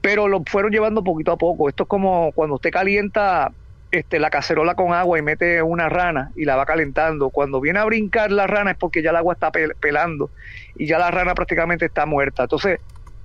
Pero 0.00 0.26
lo 0.26 0.42
fueron 0.46 0.72
llevando 0.72 1.04
poquito 1.04 1.32
a 1.32 1.36
poco. 1.36 1.68
Esto 1.68 1.82
es 1.82 1.88
como 1.88 2.32
cuando 2.32 2.56
usted 2.56 2.70
calienta 2.70 3.52
este, 3.90 4.20
la 4.20 4.30
cacerola 4.30 4.74
con 4.74 4.92
agua 4.92 5.18
y 5.18 5.22
mete 5.22 5.62
una 5.62 5.88
rana 5.88 6.30
y 6.36 6.44
la 6.44 6.56
va 6.56 6.66
calentando. 6.66 7.30
Cuando 7.30 7.60
viene 7.60 7.80
a 7.80 7.84
brincar 7.84 8.30
la 8.30 8.46
rana 8.46 8.72
es 8.72 8.76
porque 8.76 9.02
ya 9.02 9.10
el 9.10 9.16
agua 9.16 9.34
está 9.34 9.50
pelando 9.50 10.30
y 10.76 10.86
ya 10.86 10.98
la 10.98 11.10
rana 11.10 11.34
prácticamente 11.34 11.86
está 11.86 12.06
muerta. 12.06 12.44
Entonces, 12.44 12.80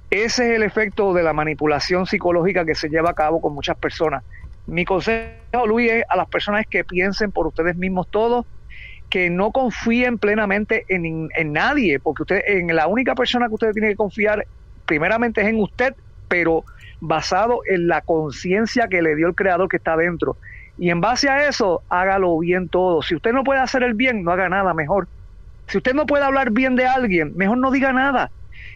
ese 0.10 0.50
es 0.50 0.56
el 0.56 0.64
efecto 0.64 1.14
de 1.14 1.24
la 1.24 1.34
manipulación 1.34 2.06
psicológica 2.06 2.66
que 2.66 2.76
se 2.76 2.90
lleva 2.90 3.12
a 3.12 3.14
cabo 3.14 3.42
con 3.42 3.54
muchas 3.54 3.78
personas. 3.78 4.24
Mi 4.66 4.86
consejo, 4.86 5.68
Luis, 5.68 5.92
es 5.92 6.04
a 6.10 6.16
las 6.16 6.28
personas 6.28 6.66
que 6.68 6.84
piensen 6.84 7.32
por 7.32 7.48
ustedes 7.48 7.76
mismos 7.76 8.08
todos, 8.10 8.46
que 9.10 9.30
no 9.30 9.52
confíen 9.52 10.18
plenamente 10.18 10.86
en, 10.88 11.30
en 11.36 11.54
nadie, 11.54 12.00
porque 12.00 12.24
usted, 12.24 12.42
en 12.48 12.76
la 12.76 12.88
única 12.88 13.14
persona 13.14 13.48
que 13.48 13.54
ustedes 13.54 13.74
tienen 13.74 13.92
que 13.92 13.98
confiar, 13.98 14.48
primeramente 14.86 15.42
es 15.42 15.48
en 15.48 15.60
usted, 15.60 15.94
pero 16.28 16.64
basado 17.00 17.62
en 17.68 17.88
la 17.88 18.02
conciencia 18.02 18.88
que 18.88 19.02
le 19.02 19.16
dio 19.16 19.28
el 19.28 19.36
creador 19.36 19.70
que 19.70 19.78
está 19.78 19.96
dentro. 19.96 20.38
Y 20.78 20.90
en 20.90 21.02
base 21.02 21.30
a 21.30 21.48
eso, 21.48 21.84
hágalo 21.90 22.38
bien 22.40 22.70
todo. 22.70 23.02
Si 23.02 23.16
usted 23.16 23.32
no 23.32 23.44
puede 23.44 23.62
hacer 23.62 23.84
el 23.84 23.94
bien, 23.94 24.24
no 24.24 24.32
haga 24.32 24.50
nada 24.50 24.74
mejor. 24.74 25.08
Si 25.68 25.78
usted 25.78 25.94
no 25.94 26.06
puede 26.06 26.24
hablar 26.24 26.52
bien 26.52 26.76
de 26.76 26.86
alguien, 26.86 27.34
mejor 27.36 27.58
no 27.58 27.72
diga 27.72 27.94
nada. 27.94 28.32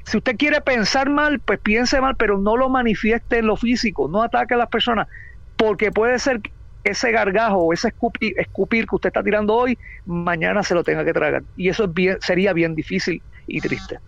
Si 0.06 0.18
usted 0.18 0.38
quiere 0.38 0.62
pensar 0.62 1.10
mal, 1.10 1.40
pues 1.42 1.60
piense 1.60 2.02
mal, 2.02 2.16
pero 2.16 2.40
no 2.40 2.58
lo 2.58 2.70
manifieste 2.70 3.40
en 3.40 3.48
lo 3.48 3.58
físico, 3.58 4.08
no 4.10 4.24
ataque 4.24 4.54
a 4.54 4.58
las 4.58 4.70
personas, 4.70 5.08
porque 5.56 5.92
puede 5.92 6.18
ser 6.20 6.42
que 6.42 6.52
ese 6.84 7.12
gargajo 7.12 7.58
o 7.58 7.74
ese 7.74 7.90
escupir, 7.90 8.34
escupir 8.38 8.88
que 8.88 8.96
usted 8.96 9.10
está 9.10 9.22
tirando 9.22 9.54
hoy, 9.54 9.78
mañana 10.06 10.64
se 10.64 10.74
lo 10.74 10.84
tenga 10.84 11.04
que 11.06 11.14
tragar. 11.14 11.44
Y 11.56 11.70
eso 11.70 11.92
sería 12.22 12.54
bien 12.54 12.76
difícil 12.76 13.22
y 13.46 13.60
triste. 13.60 14.00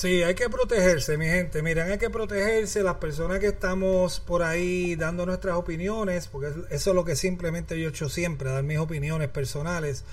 Sí, 0.00 0.22
hay 0.22 0.34
que 0.34 0.48
protegerse, 0.48 1.18
mi 1.18 1.26
gente. 1.26 1.60
Miren, 1.60 1.90
hay 1.90 1.98
que 1.98 2.08
protegerse 2.08 2.82
las 2.82 2.94
personas 2.94 3.38
que 3.38 3.48
estamos 3.48 4.18
por 4.18 4.42
ahí 4.42 4.96
dando 4.96 5.26
nuestras 5.26 5.56
opiniones, 5.56 6.26
porque 6.26 6.54
eso 6.70 6.90
es 6.90 6.96
lo 6.96 7.04
que 7.04 7.14
simplemente 7.16 7.78
yo 7.78 7.88
he 7.88 7.90
hecho 7.90 8.08
siempre, 8.08 8.48
dar 8.48 8.62
mis 8.62 8.78
opiniones 8.78 9.28
personales. 9.28 10.04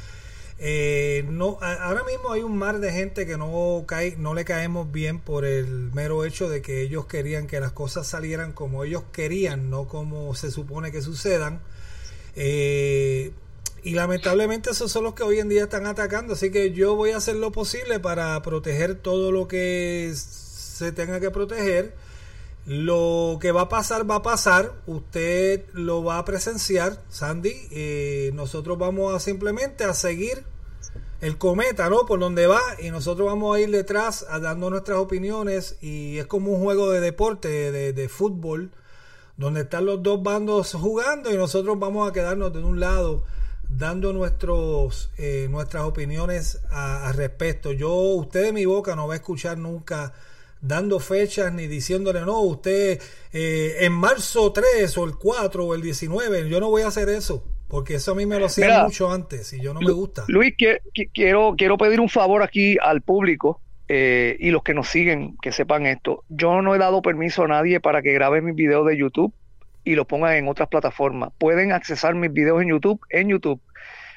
Eh, 0.59 1.23
no, 1.29 1.57
ahora 1.61 2.03
mismo 2.03 2.33
hay 2.33 2.41
un 2.41 2.57
mar 2.57 2.79
de 2.79 2.91
gente 2.91 3.25
que 3.25 3.37
no 3.37 3.85
cae, 3.87 4.17
no 4.17 4.33
le 4.33 4.43
caemos 4.43 4.91
bien 4.91 5.21
por 5.21 5.45
el 5.45 5.89
mero 5.93 6.25
hecho 6.25 6.49
de 6.49 6.61
que 6.61 6.81
ellos 6.81 7.05
querían 7.05 7.47
que 7.47 7.61
las 7.61 7.71
cosas 7.71 8.07
salieran 8.07 8.51
como 8.51 8.83
ellos 8.83 9.03
querían, 9.13 9.69
no 9.69 9.87
como 9.87 10.35
se 10.35 10.51
supone 10.51 10.91
que 10.91 11.01
sucedan. 11.01 11.61
Eh, 12.35 13.31
y 13.87 13.91
lamentablemente 13.91 14.71
esos 14.71 14.91
son 14.91 15.05
los 15.05 15.13
que 15.13 15.23
hoy 15.23 15.39
en 15.39 15.47
día 15.47 15.63
están 15.63 15.85
atacando. 15.85 16.33
Así 16.33 16.51
que 16.51 16.73
yo 16.73 16.97
voy 16.97 17.11
a 17.11 17.17
hacer 17.17 17.35
lo 17.35 17.53
posible 17.53 18.01
para 18.01 18.41
proteger 18.41 18.95
todo 18.95 19.31
lo 19.31 19.47
que 19.47 20.11
se 20.13 20.91
tenga 20.91 21.21
que 21.21 21.31
proteger. 21.31 21.95
Lo 22.65 23.37
que 23.39 23.53
va 23.53 23.61
a 23.61 23.69
pasar, 23.69 24.09
va 24.09 24.15
a 24.15 24.21
pasar. 24.23 24.73
Usted 24.87 25.63
lo 25.71 26.03
va 26.03 26.17
a 26.17 26.25
presenciar, 26.25 27.01
Sandy. 27.07 27.53
Eh, 27.71 28.31
nosotros 28.33 28.77
vamos 28.77 29.15
a 29.15 29.21
simplemente 29.21 29.85
a 29.85 29.93
seguir 29.93 30.43
el 31.21 31.37
cometa, 31.37 31.89
¿no? 31.89 32.05
Por 32.05 32.19
donde 32.19 32.45
va. 32.45 32.59
Y 32.79 32.91
nosotros 32.91 33.25
vamos 33.25 33.55
a 33.55 33.61
ir 33.61 33.71
detrás 33.71 34.25
a 34.29 34.39
dando 34.39 34.69
nuestras 34.69 34.97
opiniones. 34.97 35.77
Y 35.79 36.17
es 36.17 36.25
como 36.25 36.51
un 36.51 36.61
juego 36.61 36.91
de 36.91 36.99
deporte, 36.99 37.71
de, 37.71 37.93
de 37.93 38.09
fútbol 38.09 38.69
donde 39.37 39.61
están 39.61 39.85
los 39.85 40.03
dos 40.03 40.21
bandos 40.21 40.73
jugando 40.73 41.31
y 41.31 41.37
nosotros 41.37 41.77
vamos 41.79 42.09
a 42.09 42.11
quedarnos 42.11 42.51
de 42.51 42.63
un 42.63 42.79
lado 42.79 43.23
dando 43.69 44.13
nuestros 44.13 45.11
eh, 45.17 45.47
nuestras 45.49 45.83
opiniones 45.83 46.61
al 46.71 47.13
respecto. 47.13 47.71
Yo, 47.71 47.91
usted 47.91 48.43
de 48.43 48.53
mi 48.53 48.65
boca 48.65 48.95
no 48.95 49.07
va 49.07 49.13
a 49.13 49.17
escuchar 49.17 49.57
nunca 49.57 50.13
dando 50.61 50.99
fechas 50.99 51.53
ni 51.53 51.67
diciéndole, 51.67 52.21
no, 52.21 52.41
usted 52.41 52.99
eh, 53.33 53.75
en 53.79 53.93
marzo 53.93 54.51
3 54.51 54.97
o 54.97 55.05
el 55.05 55.15
4 55.15 55.65
o 55.65 55.75
el 55.75 55.81
19, 55.81 56.49
yo 56.49 56.59
no 56.59 56.69
voy 56.69 56.83
a 56.83 56.87
hacer 56.87 57.09
eso. 57.09 57.43
Porque 57.67 57.95
eso 57.95 58.13
a 58.13 58.15
mí 58.15 58.25
me 58.25 58.39
lo 58.39 58.45
hacía 58.45 58.83
mucho 58.83 59.11
antes 59.11 59.51
y 59.51 59.59
yo 59.59 59.73
no 59.73 59.81
me 59.81 59.91
gusta. 59.91 60.23
Luis, 60.29 60.55
quiero, 61.13 61.55
quiero 61.57 61.77
pedir 61.77 61.99
un 61.99 62.07
favor 62.07 62.41
aquí 62.41 62.77
al 62.81 63.01
público 63.01 63.59
eh, 63.89 64.37
y 64.39 64.51
los 64.51 64.63
que 64.63 64.73
nos 64.73 64.87
siguen, 64.87 65.35
que 65.41 65.51
sepan 65.51 65.85
esto. 65.85 66.23
Yo 66.29 66.61
no 66.61 66.73
he 66.73 66.77
dado 66.77 67.01
permiso 67.01 67.43
a 67.43 67.49
nadie 67.49 67.81
para 67.81 68.01
que 68.01 68.13
grabe 68.13 68.41
mis 68.41 68.55
videos 68.55 68.87
de 68.87 68.97
YouTube 68.97 69.33
y 69.87 69.95
lo 69.95 70.05
pongan 70.05 70.33
en 70.33 70.47
otras 70.49 70.67
plataformas. 70.67 71.31
Pueden 71.37 71.71
accesar 71.71 72.13
mis 72.13 72.33
videos 72.33 72.61
en 72.61 72.69
YouTube, 72.69 72.99
en 73.09 73.29
YouTube 73.29 73.61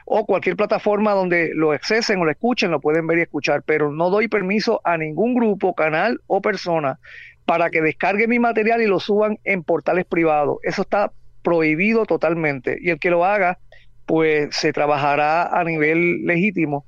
o 0.05 0.27
cualquier 0.27 0.57
plataforma 0.57 1.13
donde 1.13 1.53
lo 1.55 1.71
accesen 1.71 2.19
o 2.19 2.25
lo 2.25 2.33
escuchen, 2.33 2.73
lo 2.73 2.81
pueden 2.81 3.07
ver 3.07 3.19
y 3.19 3.23
escuchar, 3.23 3.63
pero 3.63 3.93
no 3.93 4.11
doy 4.11 4.27
permiso 4.27 4.81
a 4.83 4.99
ningún 4.99 5.35
grupo, 5.35 5.73
canal 5.77 6.21
o 6.27 6.43
persona 6.43 6.99
para 7.45 7.71
que 7.71 7.81
descargue 7.81 8.27
mi 8.27 8.41
material 8.41 8.83
y 8.83 8.87
lo 8.87 8.99
suban 8.99 9.39
en 9.45 9.63
portales 9.63 10.07
privados. 10.07 10.59
Eso 10.65 10.83
está 10.83 11.13
prohibido 11.43 12.05
totalmente. 12.05 12.77
Y 12.81 12.91
el 12.91 12.99
que 12.99 13.11
lo 13.11 13.25
haga, 13.25 13.59
pues 14.07 14.49
se 14.57 14.73
trabajará 14.73 15.47
a 15.57 15.63
nivel 15.63 16.25
legítimo 16.27 16.85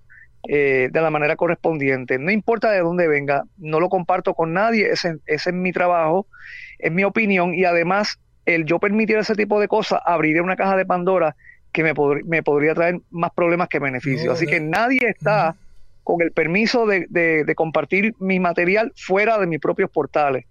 eh, 0.48 0.88
de 0.90 1.00
la 1.00 1.10
manera 1.10 1.36
correspondiente. 1.36 2.18
No 2.18 2.32
importa 2.32 2.72
de 2.72 2.80
dónde 2.80 3.06
venga, 3.06 3.44
no 3.58 3.78
lo 3.78 3.88
comparto 3.88 4.34
con 4.34 4.52
nadie, 4.52 4.90
ese, 4.90 5.18
ese 5.26 5.50
es 5.50 5.56
mi 5.56 5.70
trabajo, 5.70 6.26
es 6.80 6.90
mi 6.90 7.04
opinión 7.04 7.54
y 7.54 7.64
además 7.64 8.18
el 8.46 8.64
yo 8.64 8.78
permitir 8.78 9.16
ese 9.16 9.34
tipo 9.34 9.60
de 9.60 9.68
cosas 9.68 10.00
abriré 10.04 10.40
una 10.40 10.56
caja 10.56 10.76
de 10.76 10.86
Pandora 10.86 11.36
que 11.72 11.82
me, 11.82 11.92
me 12.24 12.42
podría 12.42 12.74
traer 12.74 13.00
más 13.10 13.32
problemas 13.32 13.68
que 13.68 13.78
beneficios. 13.78 14.34
Así 14.34 14.46
que 14.46 14.60
nadie 14.60 15.08
está 15.08 15.56
con 16.04 16.20
el 16.20 16.32
permiso 16.32 16.86
de, 16.86 17.06
de 17.08 17.54
compartir 17.54 18.14
mi 18.18 18.40
material 18.40 18.92
fuera 18.96 19.38
de 19.38 19.46
mis 19.46 19.60
propios 19.60 19.90
portales. 19.90 20.44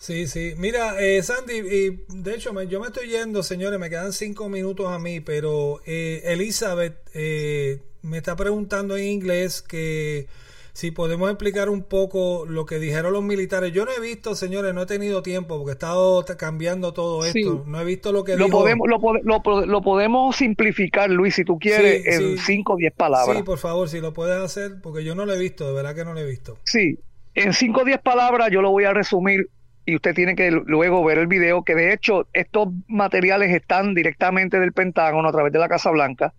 Sí, 0.00 0.26
sí. 0.26 0.54
Mira, 0.56 0.98
eh, 0.98 1.22
Sandy, 1.22 1.58
y 1.58 1.98
de 2.08 2.34
hecho 2.34 2.58
yo 2.62 2.80
me 2.80 2.86
estoy 2.86 3.08
yendo, 3.08 3.42
señores, 3.42 3.78
me 3.78 3.90
quedan 3.90 4.14
cinco 4.14 4.48
minutos 4.48 4.90
a 4.90 4.98
mí, 4.98 5.20
pero 5.20 5.82
eh, 5.84 6.22
Elizabeth 6.24 6.96
eh, 7.12 7.82
me 8.00 8.16
está 8.16 8.34
preguntando 8.34 8.96
en 8.96 9.04
inglés 9.04 9.60
que 9.60 10.26
si 10.72 10.90
podemos 10.90 11.30
explicar 11.30 11.68
un 11.68 11.82
poco 11.82 12.44
lo 12.46 12.66
que 12.66 12.78
dijeron 12.78 13.12
los 13.12 13.22
militares. 13.22 13.72
Yo 13.72 13.84
no 13.84 13.90
he 13.92 14.00
visto, 14.00 14.34
señores, 14.34 14.74
no 14.74 14.82
he 14.82 14.86
tenido 14.86 15.22
tiempo 15.22 15.56
porque 15.56 15.70
he 15.70 15.72
estado 15.72 16.24
cambiando 16.38 16.92
todo 16.92 17.24
esto. 17.24 17.64
No 17.66 17.80
he 17.80 17.84
visto 17.84 18.12
lo 18.12 18.24
que 18.24 18.36
lo 18.36 18.48
Podemos, 18.48 18.88
lo, 18.88 19.66
lo, 19.66 19.82
podemos 19.82 20.36
simplificar, 20.36 21.10
Luis, 21.10 21.34
si 21.34 21.44
tú 21.44 21.58
quieres, 21.58 22.06
en 22.06 22.38
cinco 22.38 22.74
o 22.74 22.76
diez 22.76 22.92
palabras. 22.92 23.36
Sí, 23.36 23.42
por 23.42 23.58
favor, 23.58 23.88
si 23.88 24.00
lo 24.00 24.12
puedes 24.12 24.38
hacer, 24.38 24.80
porque 24.82 25.04
yo 25.04 25.14
no 25.14 25.24
lo 25.24 25.34
he 25.34 25.38
visto, 25.38 25.66
de 25.66 25.72
verdad 25.72 25.94
que 25.94 26.04
no 26.04 26.14
lo 26.14 26.20
he 26.20 26.26
visto. 26.26 26.58
Sí, 26.64 26.98
en 27.34 27.52
cinco 27.52 27.82
o 27.82 27.84
diez 27.84 28.00
palabras 28.00 28.50
yo 28.50 28.60
lo 28.60 28.70
voy 28.70 28.84
a 28.84 28.92
resumir 28.92 29.48
y 29.86 29.96
usted 29.96 30.14
tiene 30.14 30.34
que 30.34 30.50
luego 30.50 31.04
ver 31.04 31.18
el 31.18 31.26
video, 31.26 31.64
que 31.64 31.74
de 31.74 31.92
hecho 31.92 32.26
estos 32.32 32.68
materiales 32.86 33.50
están 33.54 33.94
directamente 33.94 34.60
del 34.60 34.72
Pentágono 34.72 35.28
a 35.28 35.32
través 35.32 35.52
de 35.52 35.58
la 35.58 35.68
Casa 35.68 35.90
Blanca 35.90 36.34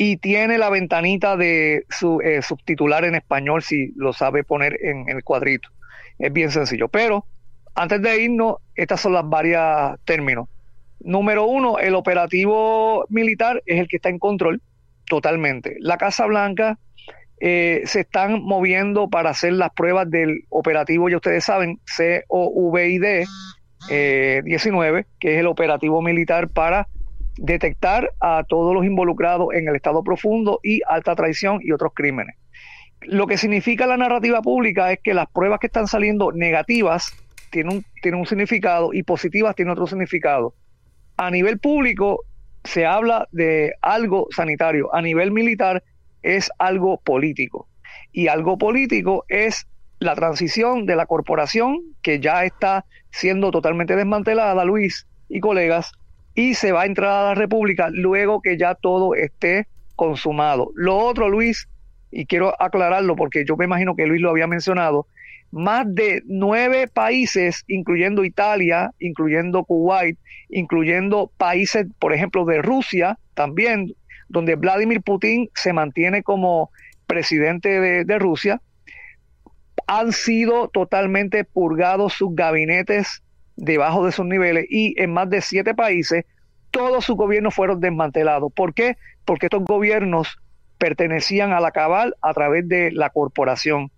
y 0.00 0.16
tiene 0.16 0.58
la 0.58 0.70
ventanita 0.70 1.36
de 1.36 1.84
su 1.90 2.20
eh, 2.20 2.40
subtitular 2.40 3.04
en 3.04 3.16
español 3.16 3.62
si 3.64 3.92
lo 3.96 4.12
sabe 4.12 4.44
poner 4.44 4.78
en, 4.80 5.08
el 5.08 5.24
cuadrito. 5.24 5.68
Es 6.20 6.32
bien 6.32 6.52
sencillo. 6.52 6.86
Pero 6.86 7.26
antes 7.74 8.00
de 8.00 8.22
irnos, 8.22 8.56
estas 8.76 9.00
son 9.00 9.12
las 9.12 9.28
varias 9.28 9.98
términos. 10.04 10.48
Número 11.00 11.46
uno, 11.46 11.80
el 11.80 11.96
operativo 11.96 13.06
militar 13.08 13.60
es 13.66 13.80
el 13.80 13.88
que 13.88 13.96
está 13.96 14.08
en 14.08 14.20
control 14.20 14.62
totalmente. 15.04 15.76
La 15.80 15.98
Casa 15.98 16.26
Blanca 16.26 16.78
eh, 17.40 17.82
se 17.84 18.00
están 18.00 18.40
moviendo 18.42 19.10
para 19.10 19.30
hacer 19.30 19.54
las 19.54 19.70
pruebas 19.72 20.08
del 20.08 20.44
operativo, 20.48 21.08
ya 21.08 21.16
ustedes 21.16 21.44
saben, 21.44 21.80
COVID 22.28 23.26
19, 24.44 25.06
que 25.18 25.34
es 25.34 25.40
el 25.40 25.46
operativo 25.46 26.02
militar 26.02 26.48
para 26.48 26.88
detectar 27.38 28.12
a 28.20 28.44
todos 28.46 28.74
los 28.74 28.84
involucrados 28.84 29.54
en 29.54 29.68
el 29.68 29.76
Estado 29.76 30.02
profundo 30.02 30.60
y 30.62 30.80
alta 30.86 31.14
traición 31.14 31.60
y 31.62 31.72
otros 31.72 31.92
crímenes. 31.94 32.36
Lo 33.02 33.26
que 33.26 33.38
significa 33.38 33.86
la 33.86 33.96
narrativa 33.96 34.42
pública 34.42 34.92
es 34.92 34.98
que 35.02 35.14
las 35.14 35.28
pruebas 35.30 35.60
que 35.60 35.68
están 35.68 35.86
saliendo 35.86 36.32
negativas 36.32 37.12
tienen 37.50 37.84
un, 38.18 38.26
significado 38.26 38.92
y 38.92 39.02
positivas 39.02 39.54
tienen 39.54 39.72
otro 39.72 39.86
significado. 39.86 40.54
A 41.16 41.30
nivel 41.30 41.58
público 41.58 42.24
se 42.64 42.86
habla 42.86 43.28
de 43.32 43.74
algo 43.80 44.26
sanitario, 44.30 44.94
a 44.94 45.00
nivel 45.00 45.30
militar 45.30 45.82
es 46.22 46.50
algo 46.58 47.00
político. 47.00 47.68
Y 48.12 48.28
algo 48.28 48.58
político 48.58 49.24
es 49.28 49.66
la 50.00 50.14
transición 50.14 50.86
de 50.86 50.96
la 50.96 51.06
corporación 51.06 51.78
que 52.02 52.20
ya 52.20 52.44
está 52.44 52.84
siendo 53.10 53.50
totalmente 53.50 53.96
desmantelada, 53.96 54.64
Luis 54.64 55.06
y 55.28 55.40
colegas, 55.40 55.92
y 56.38 56.54
se 56.54 56.70
va 56.70 56.82
a 56.82 56.86
entrar 56.86 57.10
a 57.10 57.24
la 57.30 57.34
República 57.34 57.88
luego 57.90 58.40
que 58.40 58.56
ya 58.56 58.76
todo 58.76 59.16
esté 59.16 59.66
consumado. 59.96 60.70
Lo 60.76 60.96
otro, 60.96 61.28
Luis, 61.28 61.68
y 62.12 62.26
quiero 62.26 62.54
aclararlo 62.62 63.16
porque 63.16 63.44
yo 63.44 63.56
me 63.56 63.64
imagino 63.64 63.96
que 63.96 64.06
Luis 64.06 64.20
lo 64.20 64.30
había 64.30 64.46
mencionado, 64.46 65.08
más 65.50 65.92
de 65.92 66.22
nueve 66.26 66.86
países, 66.86 67.64
incluyendo 67.66 68.22
Italia, 68.22 68.92
incluyendo 69.00 69.64
Kuwait, 69.64 70.16
incluyendo 70.48 71.28
países, 71.36 71.86
por 71.98 72.12
ejemplo, 72.12 72.44
de 72.44 72.62
Rusia, 72.62 73.18
también 73.34 73.96
donde 74.28 74.54
Vladimir 74.54 75.02
Putin 75.02 75.50
se 75.56 75.72
mantiene 75.72 76.22
como 76.22 76.70
presidente 77.08 78.04
de, 78.04 78.18
Rusia, 78.20 78.62
han 79.88 80.12
sido 80.12 80.68
totalmente 80.68 81.42
purgados 81.42 82.12
sus 82.12 82.32
gabinetes 82.36 83.24
debajo 83.58 84.06
de 84.06 84.12
sus 84.12 84.24
niveles 84.24 84.66
y 84.70 84.94
en 85.00 85.12
más 85.12 85.28
de 85.28 85.40
siete 85.42 85.74
países 85.74 86.24
todos 86.70 87.04
sus 87.04 87.16
gobiernos 87.16 87.54
fueron 87.54 87.80
desmantelados. 87.80 88.52
¿Por 88.52 88.72
qué? 88.72 88.96
Porque 89.24 89.46
estos 89.46 89.64
gobiernos 89.64 90.38
pertenecían 90.78 91.52
a 91.52 91.60
la 91.60 91.72
cabal 91.72 92.14
a 92.22 92.32
través 92.32 92.68
de 92.68 92.92
la 92.92 93.10
corporación. 93.10 93.90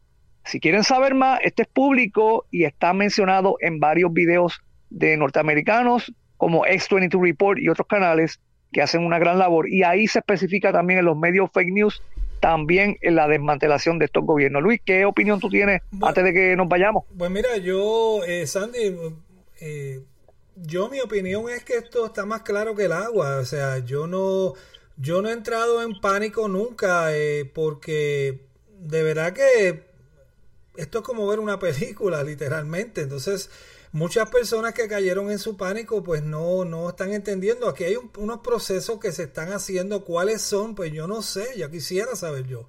Si 0.45 0.61
quieren 0.61 0.83
saber 0.83 1.15
más, 1.15 1.41
este 1.43 1.63
es 1.63 1.69
público 1.69 2.47
y 2.51 2.65
está 2.65 2.95
mencionado 2.95 3.57
en 3.61 3.81
varios 3.81 4.13
videos 4.13 4.61
de 4.89 5.17
norteamericanos 5.17 6.13
como 6.39 6.65
X22 6.65 7.23
Report 7.23 7.59
y 7.61 7.69
otros 7.69 7.87
canales 7.87 8.41
que 8.73 8.81
hacen 8.81 9.05
una 9.05 9.19
gran 9.19 9.39
labor. 9.39 9.69
Y 9.69 9.83
ahí 9.83 10.07
se 10.07 10.21
especifica 10.21 10.73
también 10.73 11.01
en 11.01 11.05
los 11.05 11.19
medios 11.19 11.51
fake 11.53 11.73
news, 11.73 12.03
también 12.41 12.97
en 13.03 13.17
la 13.17 13.29
desmantelación 13.29 13.99
de 13.99 14.07
estos 14.07 14.25
gobiernos. 14.25 14.63
Luis, 14.63 14.81
¿qué 14.83 15.05
opinión 15.05 15.39
tú 15.39 15.51
tienes 15.51 15.83
antes 16.01 16.25
de 16.25 16.33
que 16.33 16.57
nos 16.57 16.69
vayamos? 16.69 17.05
Pues 17.19 17.31
mira, 17.31 17.59
yo, 17.59 18.25
eh, 18.25 18.47
Sandy, 18.47 18.97
eh, 19.61 20.03
yo 20.57 20.89
mi 20.89 21.01
opinión 21.01 21.49
es 21.49 21.65
que 21.65 21.77
esto 21.77 22.07
está 22.07 22.27
más 22.27 22.43
claro 22.43 22.75
que 22.75 22.85
el 22.85 22.93
agua. 22.93 23.39
O 23.39 23.45
sea, 23.45 23.79
yo 23.79 24.07
no, 24.07 24.55
yo 24.97 25.23
no 25.23 25.29
he 25.29 25.33
entrado 25.33 25.83
en 25.83 26.01
pánico 26.01 26.49
nunca 26.49 27.15
eh, 27.17 27.51
porque 27.55 28.47
de 28.79 29.03
verdad 29.03 29.33
que 29.33 29.91
esto 30.77 30.99
es 30.99 31.05
como 31.05 31.27
ver 31.27 31.39
una 31.39 31.59
película, 31.59 32.23
literalmente. 32.25 33.03
Entonces, 33.03 33.51
muchas 33.93 34.31
personas 34.31 34.75
que 34.75 34.89
cayeron 34.89 35.31
en 35.31 35.39
su 35.39 35.57
pánico 35.57 36.03
pues 36.03 36.23
no, 36.23 36.65
no 36.65 36.89
están 36.89 37.13
entendiendo. 37.13 37.69
Aquí 37.69 37.85
hay 37.85 37.97
unos 38.17 38.41
procesos 38.41 38.99
que 38.99 39.13
se 39.13 39.25
están 39.25 39.53
haciendo. 39.53 40.05
¿Cuáles 40.05 40.43
son? 40.43 40.75
Pues 40.75 40.93
yo 40.93 41.07
no 41.07 41.23
sé, 41.23 41.47
ya 41.57 41.71
quisiera 41.71 42.17
saber 42.17 42.47
yo. 42.47 42.67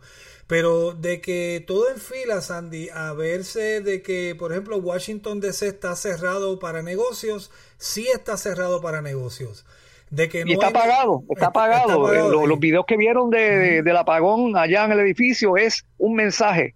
Pero 0.52 0.92
de 0.92 1.22
que 1.22 1.64
todo 1.66 1.90
en 1.90 1.98
fila, 1.98 2.42
Sandy, 2.42 2.90
a 2.90 3.14
verse 3.14 3.80
de 3.80 4.02
que, 4.02 4.36
por 4.38 4.52
ejemplo, 4.52 4.76
Washington 4.80 5.40
DC 5.40 5.66
está 5.66 5.96
cerrado 5.96 6.60
para 6.60 6.82
negocios, 6.82 7.52
sí 7.78 8.10
está 8.14 8.36
cerrado 8.36 8.82
para 8.82 9.02
negocios. 9.02 9.66
De 10.10 10.28
que 10.28 10.44
y 10.46 10.52
está 10.52 10.68
apagado, 10.68 11.24
está, 11.30 11.46
apagado. 11.46 12.14
Eh, 12.14 12.48
los, 12.48 12.60
videos 12.60 12.84
que 12.86 12.98
vieron 12.98 13.30
de, 13.30 13.82
del 13.82 13.96
apagón 13.96 14.58
allá 14.58 14.84
en 14.84 14.92
el 14.92 15.00
edificio 15.00 15.56
es 15.56 15.86
un 15.98 16.16
mensaje 16.16 16.76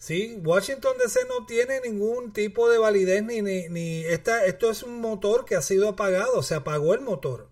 Sí, 0.00 0.40
Washington 0.44 0.96
DC 0.98 1.20
no 1.28 1.46
tiene 1.46 1.80
ningún 1.80 2.32
tipo 2.32 2.68
de 2.68 2.78
validez 2.78 3.22
ni, 3.22 3.40
ni, 3.40 4.04
esta, 4.04 4.46
esto 4.46 4.68
es 4.72 4.82
un 4.82 5.00
motor 5.00 5.44
que 5.44 5.54
ha 5.54 5.62
sido 5.62 5.88
apagado, 5.88 6.42
se 6.42 6.56
apagó 6.56 6.92
el 6.92 7.02
motor. 7.02 7.46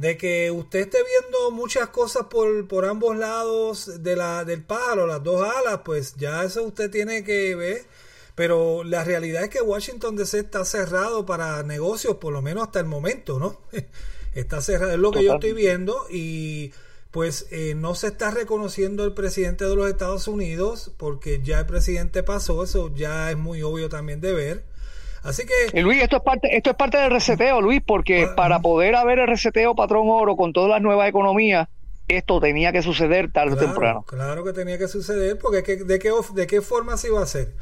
De 0.00 0.16
que 0.16 0.50
usted 0.50 0.80
esté 0.80 0.98
viendo 1.02 1.50
muchas 1.50 1.90
cosas 1.90 2.26
por, 2.30 2.66
por 2.68 2.86
ambos 2.86 3.18
lados 3.18 4.02
de 4.02 4.16
la, 4.16 4.46
del 4.46 4.62
palo, 4.64 5.06
las 5.06 5.22
dos 5.22 5.46
alas, 5.46 5.80
pues 5.84 6.14
ya 6.16 6.42
eso 6.42 6.62
usted 6.62 6.90
tiene 6.90 7.22
que 7.22 7.54
ver. 7.54 7.84
Pero 8.34 8.82
la 8.82 9.04
realidad 9.04 9.44
es 9.44 9.50
que 9.50 9.60
Washington 9.60 10.16
DC 10.16 10.38
está 10.38 10.64
cerrado 10.64 11.26
para 11.26 11.62
negocios, 11.64 12.16
por 12.16 12.32
lo 12.32 12.40
menos 12.40 12.62
hasta 12.62 12.80
el 12.80 12.86
momento, 12.86 13.38
¿no? 13.38 13.60
está 14.34 14.62
cerrado, 14.62 14.92
es 14.92 14.98
lo 14.98 15.10
que 15.10 15.22
yo 15.22 15.34
estoy 15.34 15.52
viendo 15.52 16.06
y 16.08 16.72
pues 17.10 17.48
eh, 17.50 17.74
no 17.76 17.94
se 17.94 18.06
está 18.06 18.30
reconociendo 18.30 19.04
el 19.04 19.12
presidente 19.12 19.66
de 19.66 19.76
los 19.76 19.88
Estados 19.90 20.28
Unidos 20.28 20.92
porque 20.96 21.42
ya 21.42 21.60
el 21.60 21.66
presidente 21.66 22.22
pasó, 22.22 22.64
eso 22.64 22.90
ya 22.94 23.30
es 23.30 23.36
muy 23.36 23.62
obvio 23.62 23.90
también 23.90 24.22
de 24.22 24.32
ver. 24.32 24.64
Así 25.22 25.44
que... 25.44 25.82
Luis, 25.82 26.02
esto 26.02 26.16
es 26.16 26.22
parte, 26.22 26.56
esto 26.56 26.70
es 26.70 26.76
parte 26.76 26.98
del 26.98 27.10
reseteo, 27.10 27.60
Luis, 27.60 27.82
porque 27.86 28.24
ah, 28.24 28.34
para 28.34 28.60
poder 28.60 28.94
haber 28.94 29.18
el 29.18 29.26
reseteo 29.26 29.74
patrón 29.74 30.08
oro 30.08 30.36
con 30.36 30.52
todas 30.52 30.70
las 30.70 30.80
nuevas 30.80 31.08
economías, 31.08 31.68
esto 32.08 32.40
tenía 32.40 32.72
que 32.72 32.82
suceder 32.82 33.30
tarde 33.30 33.54
o 33.54 33.56
temprano. 33.56 34.04
Claro 34.08 34.44
que 34.44 34.52
tenía 34.52 34.78
que 34.78 34.88
suceder, 34.88 35.38
porque 35.38 35.76
¿de 35.76 35.98
qué, 35.98 36.10
¿de 36.34 36.46
qué 36.46 36.60
forma 36.60 36.96
se 36.96 37.08
iba 37.08 37.20
a 37.20 37.24
hacer? 37.24 37.54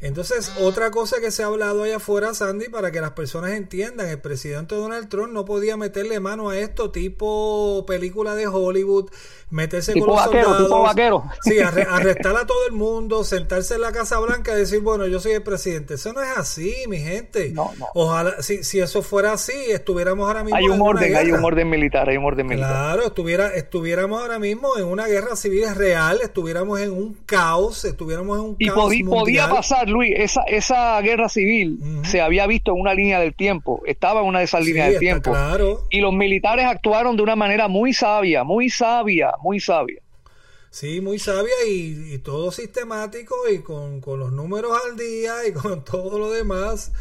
Entonces, 0.00 0.52
otra 0.60 0.90
cosa 0.90 1.20
que 1.20 1.30
se 1.30 1.42
ha 1.42 1.46
hablado 1.46 1.82
allá 1.82 1.96
afuera, 1.96 2.34
Sandy, 2.34 2.68
para 2.68 2.90
que 2.90 3.00
las 3.00 3.12
personas 3.12 3.52
entiendan, 3.52 4.08
el 4.08 4.20
presidente 4.20 4.74
Donald 4.74 5.08
Trump 5.08 5.32
no 5.32 5.44
podía 5.44 5.76
meterle 5.76 6.20
mano 6.20 6.50
a 6.50 6.58
esto 6.58 6.90
tipo 6.90 7.84
película 7.86 8.34
de 8.34 8.46
Hollywood, 8.46 9.10
meterse 9.50 9.92
con 9.98 10.08
los 10.08 10.22
soldados, 10.22 11.22
sí, 11.42 11.58
arrestar 11.60 12.36
a 12.36 12.46
todo 12.46 12.66
el 12.66 12.72
mundo, 12.72 13.24
sentarse 13.24 13.74
en 13.76 13.80
la 13.82 13.92
Casa 13.92 14.18
Blanca 14.18 14.52
y 14.54 14.58
decir, 14.58 14.80
bueno, 14.80 15.06
yo 15.06 15.20
soy 15.20 15.32
el 15.32 15.42
presidente. 15.42 15.94
Eso 15.94 16.12
no 16.12 16.20
es 16.20 16.36
así, 16.36 16.74
mi 16.88 16.98
gente. 16.98 17.54
Ojalá, 17.94 18.42
si, 18.42 18.64
si 18.64 18.80
eso 18.80 19.02
fuera 19.02 19.32
así, 19.32 19.52
estuviéramos 19.68 20.26
ahora 20.26 20.42
mismo 20.42 20.56
hay 20.56 20.68
un 20.68 20.80
orden, 20.80 21.16
hay 21.16 21.30
un 21.30 21.44
orden 21.44 21.68
militar, 21.68 22.08
hay 22.08 22.16
un 22.16 22.24
orden 22.24 22.46
militar. 22.46 22.70
Claro, 22.70 23.06
estuviera, 23.06 23.54
estuviéramos 23.54 24.20
ahora 24.20 24.38
mismo 24.38 24.76
en 24.76 24.84
una 24.84 25.06
guerra 25.06 25.36
civil 25.36 25.74
real, 25.74 26.20
estuviéramos 26.22 26.80
en 26.80 26.92
un 26.92 27.14
caos, 27.26 27.84
estuviéramos 27.84 28.38
en 28.38 28.44
un 28.44 28.56
y 28.58 28.68
caos 28.68 28.92
podía 29.08 29.48
pasar, 29.48 29.75
Luis, 29.84 30.14
esa, 30.16 30.42
esa 30.42 31.00
guerra 31.00 31.28
civil 31.28 31.78
se 32.04 32.20
había 32.20 32.46
visto 32.46 32.72
en 32.72 32.80
una 32.80 32.94
línea 32.94 33.20
del 33.20 33.34
tiempo, 33.34 33.82
estaba 33.86 34.20
en 34.20 34.26
una 34.26 34.40
de 34.40 34.44
esas 34.46 34.64
líneas 34.64 34.90
del 34.90 34.98
tiempo. 34.98 35.30
Claro. 35.30 35.84
Y 35.90 36.00
los 36.00 36.12
militares 36.12 36.66
actuaron 36.66 37.16
de 37.16 37.22
una 37.22 37.36
manera 37.36 37.68
muy 37.68 37.92
sabia, 37.92 38.44
muy 38.44 38.70
sabia 38.70 39.26
muy 39.42 39.60
sabia. 39.60 40.02
Sí, 40.70 41.00
muy 41.00 41.18
sabia 41.18 41.54
y, 41.66 42.18
todo 42.18 42.50
sistemático 42.50 43.34
y 43.48 43.60
con, 43.60 44.00
los 44.04 44.32
números 44.32 44.72
al 44.84 44.96
día 44.96 45.46
y 45.46 45.52
con 45.62 45.84
todo 45.84 46.18
lo 46.18 46.30
demás. 46.30 46.92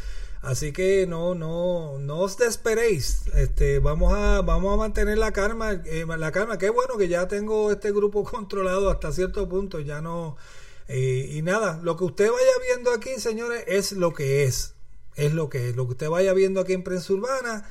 Así 0.42 0.72
que 0.72 1.08
no, 1.08 1.34
no, 1.34 1.98
no 1.98 2.20
os 2.20 2.38
desesperéis. 2.38 3.24
Este, 3.36 3.80
vamos 3.80 4.14
a, 4.14 4.42
vamos 4.42 4.74
a 4.74 4.78
mantener 4.78 5.18
la 5.18 5.32
calma, 5.32 5.82
eh, 5.86 6.06
la 6.06 6.32
calma. 6.32 6.60
Qué 6.60 6.70
bueno 6.70 6.98
que 6.98 7.08
ya 7.08 7.28
tengo 7.28 7.72
este 7.72 7.92
grupo 7.92 8.24
controlado 8.32 8.92
hasta 8.92 9.12
cierto 9.12 9.50
punto. 9.50 9.80
Ya 9.80 10.02
no, 10.02 10.38
eh, 10.88 11.30
y 11.32 11.42
nada, 11.42 11.80
lo 11.84 11.98
que 11.98 12.04
usted 12.04 12.30
vaya 12.30 12.52
viendo 12.68 12.92
aquí, 12.92 13.20
señores, 13.20 13.64
es 13.68 13.92
lo 13.92 14.14
que 14.14 14.44
es. 14.44 14.76
Es 15.16 15.34
lo 15.34 15.50
que 15.50 15.70
es. 15.70 15.76
Lo 15.76 15.86
que 15.86 15.92
usted 15.92 16.10
vaya 16.10 16.34
viendo 16.34 16.60
aquí 16.60 16.74
en 16.74 16.84
Prensa 16.84 17.14
Urbana 17.14 17.66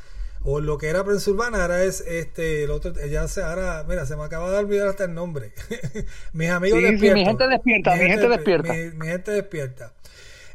o 0.44 0.60
lo 0.60 0.76
que 0.76 0.88
era 0.88 1.02
prensa 1.04 1.30
urbana 1.30 1.62
ahora 1.62 1.82
es 1.84 2.02
este 2.02 2.64
el 2.64 2.70
otro 2.70 2.92
ya 3.06 3.26
se 3.28 3.42
ahora 3.42 3.84
mira 3.88 4.04
se 4.04 4.14
me 4.14 4.24
acaba 4.24 4.50
de 4.50 4.58
olvidar 4.58 4.88
hasta 4.88 5.04
el 5.04 5.14
nombre. 5.14 5.52
Mis 6.34 6.50
amigos 6.50 6.82
despiertos 6.82 7.14
mi 7.14 7.24
gente 7.24 7.48
despierta 7.48 7.94
mi, 7.94 7.98
gente, 8.06 8.28
despierta. 8.28 8.72
mi, 8.72 9.06
gente 9.06 9.30
despierta. 9.30 9.92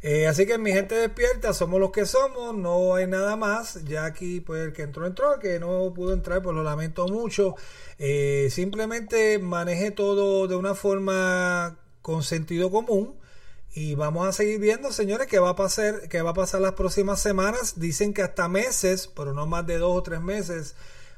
Eh, 0.01 0.27
así 0.27 0.45
que 0.45 0.57
mi 0.57 0.71
gente 0.71 0.95
despierta 0.95 1.53
somos 1.53 1.79
los 1.79 1.91
que 1.91 2.05
somos 2.05 2.55
no 2.55 2.93
hay 2.93 3.07
nada 3.07 3.35
más. 3.35 3.83
Ya 3.85 4.05
aquí 4.05 4.41
pues 4.41 4.61
el 4.61 4.73
que 4.73 4.83
entró 4.83 5.07
entró 5.07 5.33
el 5.33 5.39
que 5.39 5.59
no 5.59 5.91
pudo 5.93 6.13
entrar 6.13 6.43
pues 6.43 6.55
lo 6.55 6.61
lamento 6.61 7.07
mucho. 7.07 7.55
Eh, 7.97 8.47
simplemente 8.51 9.39
maneje 9.39 9.89
todo 9.89 10.47
de 10.47 10.55
una 10.55 10.75
forma 10.75 11.79
con 12.09 12.23
sentido 12.23 12.71
común 12.71 13.13
y 13.71 13.93
vamos 13.93 14.27
a 14.27 14.31
seguir 14.31 14.59
viendo, 14.59 14.91
señores, 14.91 15.27
qué 15.27 15.37
va 15.37 15.49
a 15.49 15.55
pasar, 15.55 16.09
qué 16.09 16.23
va 16.23 16.31
a 16.31 16.33
pasar 16.33 16.59
las 16.59 16.73
próximas 16.73 17.21
semanas. 17.21 17.79
Dicen 17.79 18.15
que 18.15 18.23
hasta 18.23 18.47
meses, 18.47 19.07
pero 19.15 19.35
no 19.35 19.45
más 19.45 19.67
de 19.67 19.77
dos 19.77 19.95
o 19.95 20.01
tres 20.01 20.19
meses. 20.19 20.73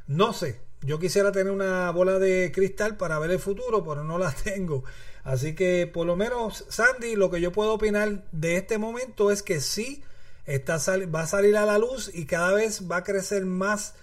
No 0.05 0.33
sé. 0.33 0.59
Yo 0.81 0.99
quisiera 0.99 1.31
tener 1.31 1.53
una 1.53 1.91
bola 1.91 2.19
de 2.19 2.51
cristal 2.53 2.97
para 2.97 3.19
ver 3.19 3.31
el 3.31 3.39
futuro, 3.39 3.85
pero 3.85 4.03
no 4.03 4.17
la 4.17 4.35
tengo. 4.43 4.83
Así 5.23 5.55
que, 5.55 5.87
por 5.87 6.05
lo 6.05 6.17
menos, 6.17 6.65
Sandy, 6.67 7.15
lo 7.15 7.31
que 7.31 7.39
yo 7.39 7.53
puedo 7.53 7.73
opinar 7.75 8.25
de 8.33 8.57
este 8.57 8.77
momento 8.77 9.31
es 9.31 9.43
que 9.43 9.61
sí 9.61 10.03
está 10.45 10.77
va 11.05 11.21
a 11.21 11.27
salir 11.27 11.55
a 11.55 11.65
la 11.65 11.77
luz 11.77 12.11
y 12.13 12.25
cada 12.25 12.51
vez 12.51 12.91
va 12.91 12.97
a 12.97 13.03
crecer 13.05 13.45
más 13.45 13.93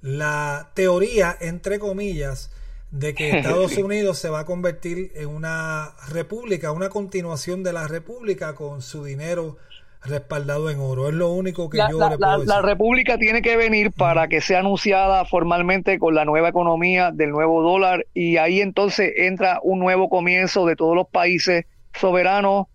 la 0.00 0.72
teoría, 0.74 1.36
entre 1.40 1.78
comillas, 1.78 2.50
de 2.92 3.14
que 3.14 3.30
Estados 3.38 3.76
Unidos 3.76 4.18
se 4.18 4.28
va 4.28 4.40
a 4.40 4.44
convertir 4.44 5.10
en 5.16 5.28
una 5.28 5.94
república, 6.08 6.70
una 6.70 6.90
continuación 6.90 7.64
de 7.64 7.72
la 7.72 7.88
república 7.88 8.54
con 8.54 8.82
su 8.82 9.02
dinero 9.04 9.56
respaldado 10.04 10.68
en 10.68 10.80
oro. 10.80 11.08
Es 11.08 11.14
lo 11.14 11.30
único 11.30 11.70
que 11.70 11.78
yo 11.78 12.08
le 12.08 12.18
puedo 12.18 12.38
decir. 12.38 12.48
La 12.48 12.62
república 12.62 13.18
tiene 13.18 13.40
que 13.40 13.56
venir 13.56 13.92
para 13.92 14.28
que 14.28 14.40
sea 14.40 14.60
anunciada 14.60 15.24
formalmente 15.24 15.98
con 15.98 16.14
la 16.14 16.24
nueva 16.24 16.48
economía 16.48 17.10
del 17.12 17.30
nuevo 17.30 17.62
dólar 17.62 18.06
y 18.12 18.36
ahí 18.36 18.60
entonces 18.60 19.12
entra 19.16 19.60
un 19.62 19.78
nuevo 19.78 20.08
comienzo 20.08 20.66
de 20.66 20.76
todos 20.76 20.96
los 20.96 21.08
países 21.08 21.66
soberanos, 21.94 22.66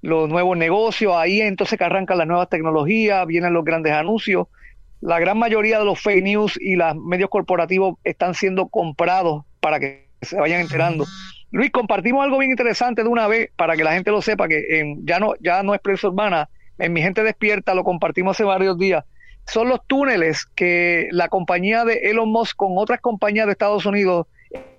los 0.00 0.28
nuevos 0.28 0.56
negocios, 0.56 1.14
ahí 1.16 1.40
entonces 1.40 1.76
que 1.76 1.84
arrancan 1.84 2.18
las 2.18 2.28
nuevas 2.28 2.48
tecnologías, 2.48 3.26
vienen 3.26 3.52
los 3.52 3.64
grandes 3.64 3.92
anuncios. 3.92 4.46
La 5.00 5.18
gran 5.18 5.38
mayoría 5.38 5.78
de 5.80 5.84
los 5.84 6.00
fake 6.00 6.22
news 6.22 6.58
y 6.60 6.76
los 6.76 6.94
medios 6.96 7.30
corporativos 7.30 7.96
están 8.04 8.34
siendo 8.34 8.68
comprados 8.68 9.44
para 9.66 9.80
que 9.80 10.06
se 10.22 10.36
vayan 10.36 10.60
enterando. 10.60 11.04
Luis, 11.50 11.72
compartimos 11.72 12.22
algo 12.22 12.38
bien 12.38 12.52
interesante 12.52 13.02
de 13.02 13.08
una 13.08 13.26
vez 13.26 13.50
para 13.56 13.76
que 13.76 13.82
la 13.82 13.94
gente 13.94 14.12
lo 14.12 14.22
sepa, 14.22 14.46
que 14.46 14.94
ya, 15.02 15.18
no, 15.18 15.34
ya 15.40 15.64
no 15.64 15.74
es 15.74 15.80
prensa 15.80 16.06
urbana, 16.06 16.48
en 16.78 16.92
Mi 16.92 17.02
Gente 17.02 17.24
Despierta 17.24 17.74
lo 17.74 17.82
compartimos 17.82 18.36
hace 18.36 18.44
varios 18.44 18.78
días. 18.78 19.04
Son 19.44 19.68
los 19.68 19.84
túneles 19.88 20.46
que 20.54 21.08
la 21.10 21.26
compañía 21.26 21.84
de 21.84 21.94
Elon 22.10 22.28
Musk 22.28 22.54
con 22.54 22.78
otras 22.78 23.00
compañías 23.00 23.46
de 23.46 23.52
Estados 23.52 23.84
Unidos 23.86 24.28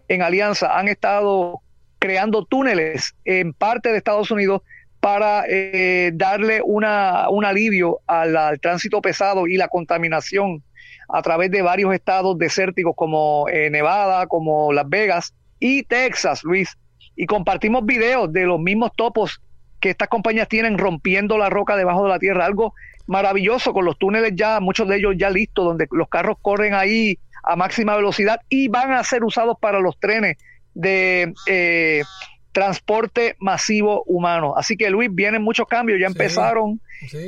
en 0.07 0.21
alianza 0.21 0.79
han 0.79 0.87
estado 0.87 1.59
creando 1.99 2.45
túneles 2.45 3.13
en 3.25 3.51
parte 3.51 3.91
de 3.91 3.97
Estados 3.97 4.31
Unidos 4.31 4.61
para 5.01 5.43
eh, 5.49 6.11
darle 6.13 6.61
una, 6.63 7.29
un 7.29 7.43
alivio 7.43 7.99
al, 8.07 8.57
tránsito 8.61 9.01
pesado 9.01 9.47
y 9.47 9.57
la 9.57 9.67
contaminación 9.67 10.63
a 11.07 11.21
través 11.21 11.51
de 11.51 11.61
varios 11.61 11.93
estados 11.93 12.37
desérticos 12.37 12.93
como 12.95 13.47
eh, 13.49 13.69
Nevada, 13.69 14.27
como 14.27 14.73
Las 14.73 14.87
Vegas 14.89 15.33
y 15.59 15.83
Texas, 15.83 16.43
Luis. 16.43 16.77
Y 17.15 17.25
compartimos 17.25 17.85
videos 17.85 18.31
de 18.31 18.45
los 18.45 18.59
mismos 18.59 18.91
topos 18.95 19.41
que 19.79 19.89
estas 19.91 20.07
compañías 20.07 20.47
tienen 20.47 20.77
rompiendo 20.77 21.37
la 21.37 21.49
roca 21.49 21.75
debajo 21.75 22.03
de 22.03 22.09
la 22.09 22.19
tierra. 22.19 22.45
Algo 22.45 22.73
maravilloso 23.05 23.73
con 23.73 23.85
los 23.85 23.97
túneles 23.97 24.33
ya, 24.35 24.59
muchos 24.59 24.87
de 24.87 24.97
ellos 24.97 25.15
ya 25.17 25.29
listos, 25.29 25.65
donde 25.65 25.87
los 25.91 26.09
carros 26.09 26.37
corren 26.41 26.73
ahí 26.73 27.17
a 27.43 27.55
máxima 27.55 27.95
velocidad 27.95 28.41
y 28.49 28.67
van 28.67 28.91
a 28.91 29.03
ser 29.03 29.23
usados 29.23 29.57
para 29.59 29.79
los 29.79 29.97
trenes 29.99 30.37
de 30.73 31.33
eh, 31.47 32.03
transporte 32.51 33.35
masivo 33.39 34.03
humano. 34.05 34.55
Así 34.57 34.75
que 34.75 34.89
Luis, 34.89 35.09
vienen 35.11 35.41
muchos 35.41 35.67
cambios, 35.67 35.99
ya 35.99 36.07
empezaron. 36.07 36.81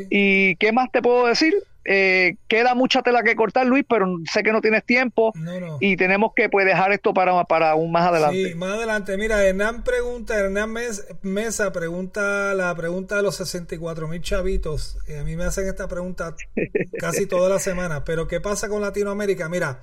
¿Y 0.10 0.56
qué 0.58 0.72
más 0.72 0.92
te 0.92 1.02
puedo 1.02 1.28
decir? 1.28 1.54
Eh, 1.92 2.36
queda 2.48 2.76
mucha 2.76 3.02
tela 3.02 3.24
que 3.24 3.36
cortar, 3.36 3.66
Luis, 3.66 3.84
pero 3.90 4.06
sé 4.32 4.44
que 4.44 4.52
no 4.52 4.62
tienes 4.62 4.86
tiempo 4.86 5.34
y 5.80 5.98
tenemos 5.98 6.34
que 6.36 6.48
pues, 6.48 6.64
dejar 6.68 6.92
esto 6.92 7.16
para, 7.16 7.44
para 7.46 7.74
un 7.74 7.92
más 7.92 8.08
adelante. 8.08 8.50
Sí, 8.50 8.54
más 8.54 8.74
adelante. 8.74 9.18
Mira, 9.18 9.44
Hernán 9.44 9.84
pregunta, 9.84 10.38
Hernán 10.38 10.72
Mesa 11.24 11.72
pregunta 11.72 12.54
la 12.54 12.76
pregunta 12.76 13.16
de 13.16 13.24
los 13.24 13.38
64 13.38 14.08
mil 14.08 14.22
chavitos. 14.22 15.00
a 15.20 15.24
mí 15.24 15.36
me 15.36 15.46
hacen 15.46 15.68
esta 15.68 15.88
pregunta 15.88 16.36
casi 17.00 17.26
toda 17.26 17.50
la 17.50 17.58
semana, 17.58 18.04
pero 18.04 18.28
¿qué 18.28 18.40
pasa 18.40 18.70
con 18.70 18.84
Latinoamérica? 18.84 19.50
Mira, 19.50 19.80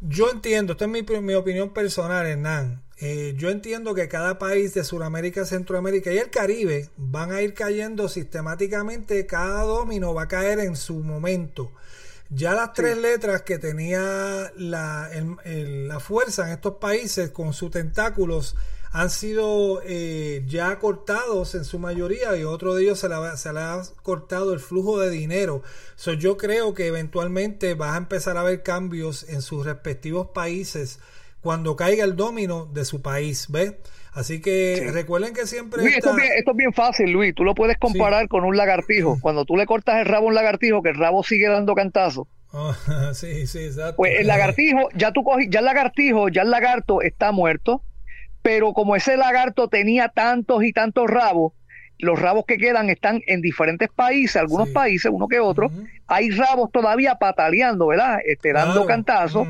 yo 0.00 0.30
entiendo, 0.30 0.72
esta 0.72 0.86
es 0.86 0.90
mi, 0.90 1.02
mi 1.20 1.34
opinión 1.34 1.72
personal, 1.72 2.26
Hernán. 2.26 2.82
Eh, 3.02 3.34
yo 3.38 3.48
entiendo 3.48 3.94
que 3.94 4.08
cada 4.08 4.38
país 4.38 4.74
de 4.74 4.84
Sudamérica, 4.84 5.46
Centroamérica 5.46 6.12
y 6.12 6.18
el 6.18 6.28
Caribe 6.28 6.90
van 6.98 7.32
a 7.32 7.40
ir 7.40 7.54
cayendo 7.54 8.08
sistemáticamente, 8.08 9.26
cada 9.26 9.62
domino 9.62 10.12
va 10.12 10.24
a 10.24 10.28
caer 10.28 10.58
en 10.60 10.76
su 10.76 11.02
momento. 11.02 11.72
Ya 12.28 12.54
las 12.54 12.74
tres 12.74 12.98
letras 12.98 13.42
que 13.42 13.58
tenía 13.58 14.52
la, 14.56 15.10
la, 15.44 15.98
fuerza 15.98 16.46
en 16.46 16.52
estos 16.52 16.74
países 16.74 17.30
con 17.30 17.54
sus 17.54 17.70
tentáculos 17.70 18.54
han 18.92 19.10
sido 19.10 19.80
eh, 19.84 20.42
ya 20.46 20.78
cortados 20.78 21.54
en 21.54 21.64
su 21.64 21.78
mayoría 21.78 22.36
y 22.36 22.44
otro 22.44 22.74
de 22.74 22.82
ellos 22.82 22.98
se 22.98 23.08
le, 23.08 23.14
se 23.36 23.52
le 23.52 23.60
ha 23.60 23.82
cortado 24.02 24.52
el 24.52 24.60
flujo 24.60 24.98
de 24.98 25.10
dinero. 25.10 25.62
So, 25.94 26.12
yo 26.12 26.36
creo 26.36 26.74
que 26.74 26.86
eventualmente 26.86 27.74
va 27.74 27.94
a 27.94 27.98
empezar 27.98 28.36
a 28.36 28.40
haber 28.40 28.62
cambios 28.62 29.28
en 29.28 29.42
sus 29.42 29.64
respectivos 29.64 30.28
países 30.34 30.98
cuando 31.40 31.76
caiga 31.76 32.04
el 32.04 32.16
domino 32.16 32.66
de 32.66 32.84
su 32.84 33.00
país, 33.00 33.46
¿ves? 33.48 33.74
Así 34.12 34.40
que 34.40 34.90
recuerden 34.92 35.34
que 35.34 35.46
siempre... 35.46 35.84
esto, 35.84 36.10
es 36.10 36.56
bien, 36.56 36.72
fácil, 36.72 37.12
Luis. 37.12 37.32
Tú 37.34 37.44
lo 37.44 37.54
puedes 37.54 37.78
comparar 37.78 38.26
con 38.26 38.44
un 38.44 38.56
lagartijo. 38.56 39.18
Cuando 39.22 39.44
tú 39.44 39.56
le 39.56 39.66
cortas 39.66 40.00
el 40.00 40.06
rabo 40.06 40.26
a 40.26 40.28
un 40.30 40.34
lagartijo, 40.34 40.82
que 40.82 40.90
el 40.90 40.96
rabo 40.96 41.22
sigue 41.22 41.48
dando 41.48 41.74
cantazos. 41.74 42.26
Ah, 42.52 42.74
sí, 43.14 43.46
sí, 43.46 43.60
exacto. 43.60 43.96
Pues 43.96 44.18
el 44.18 44.26
lagartijo, 44.26 44.88
ya 44.94 45.12
tú 45.12 45.22
cogí, 45.22 45.48
ya 45.48 45.60
el 45.60 45.66
lagartijo, 45.66 46.28
ya 46.28 46.42
el 46.42 46.50
lagarto 46.50 47.02
está 47.02 47.30
muerto, 47.30 47.84
pero 48.42 48.72
como 48.72 48.96
ese 48.96 49.16
lagarto 49.16 49.68
tenía 49.68 50.08
tantos 50.08 50.64
y 50.64 50.72
tantos 50.72 51.08
rabos, 51.08 51.52
los 52.00 52.18
rabos 52.18 52.44
que 52.46 52.56
quedan 52.56 52.88
están 52.88 53.22
en 53.26 53.40
diferentes 53.40 53.88
países, 53.94 54.36
algunos 54.36 54.70
países, 54.70 55.10
uno 55.12 55.28
que 55.28 55.38
otro. 55.38 55.70
Hay 56.06 56.30
rabos 56.30 56.70
todavía 56.72 57.16
pataleando, 57.16 57.88
¿verdad? 57.88 58.18
Este, 58.24 58.52
dando 58.52 58.86
cantazos. 58.86 59.46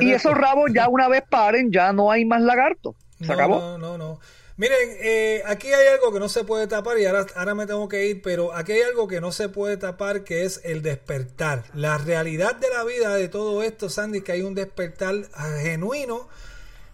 y 0.00 0.12
esos 0.12 0.34
rabos 0.34 0.70
ya 0.74 0.88
una 0.88 1.08
vez 1.08 1.22
paren, 1.28 1.72
ya 1.72 1.92
no 1.92 2.10
hay 2.10 2.24
más 2.24 2.42
lagartos. 2.42 2.94
Se 3.20 3.32
acabó. 3.32 3.58
No, 3.58 3.78
no, 3.78 3.98
no. 3.98 4.20
Miren, 4.56 4.96
eh, 5.00 5.42
aquí 5.46 5.72
hay 5.72 5.88
algo 5.88 6.12
que 6.12 6.20
no 6.20 6.28
se 6.28 6.44
puede 6.44 6.68
tapar 6.68 6.96
y 7.00 7.06
ahora, 7.06 7.26
ahora 7.34 7.56
me 7.56 7.66
tengo 7.66 7.88
que 7.88 8.06
ir, 8.06 8.22
pero 8.22 8.54
aquí 8.54 8.70
hay 8.70 8.82
algo 8.82 9.08
que 9.08 9.20
no 9.20 9.32
se 9.32 9.48
puede 9.48 9.76
tapar 9.76 10.22
que 10.22 10.44
es 10.44 10.60
el 10.62 10.80
despertar. 10.80 11.64
La 11.74 11.98
realidad 11.98 12.54
de 12.54 12.68
la 12.68 12.84
vida 12.84 13.16
de 13.16 13.26
todo 13.26 13.64
esto, 13.64 13.88
Sandy, 13.88 14.20
que 14.20 14.30
hay 14.30 14.42
un 14.42 14.54
despertar 14.54 15.14
genuino. 15.60 16.28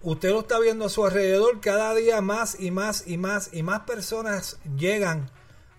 Usted 0.03 0.31
lo 0.31 0.41
está 0.41 0.59
viendo 0.59 0.87
a 0.87 0.89
su 0.89 1.05
alrededor, 1.05 1.61
cada 1.61 1.95
día 1.95 2.23
más 2.23 2.59
y 2.59 2.71
más 2.71 3.05
y 3.07 3.19
más 3.19 3.51
y 3.53 3.63
más 3.63 3.81
personas 3.81 4.59
llegan 4.75 5.31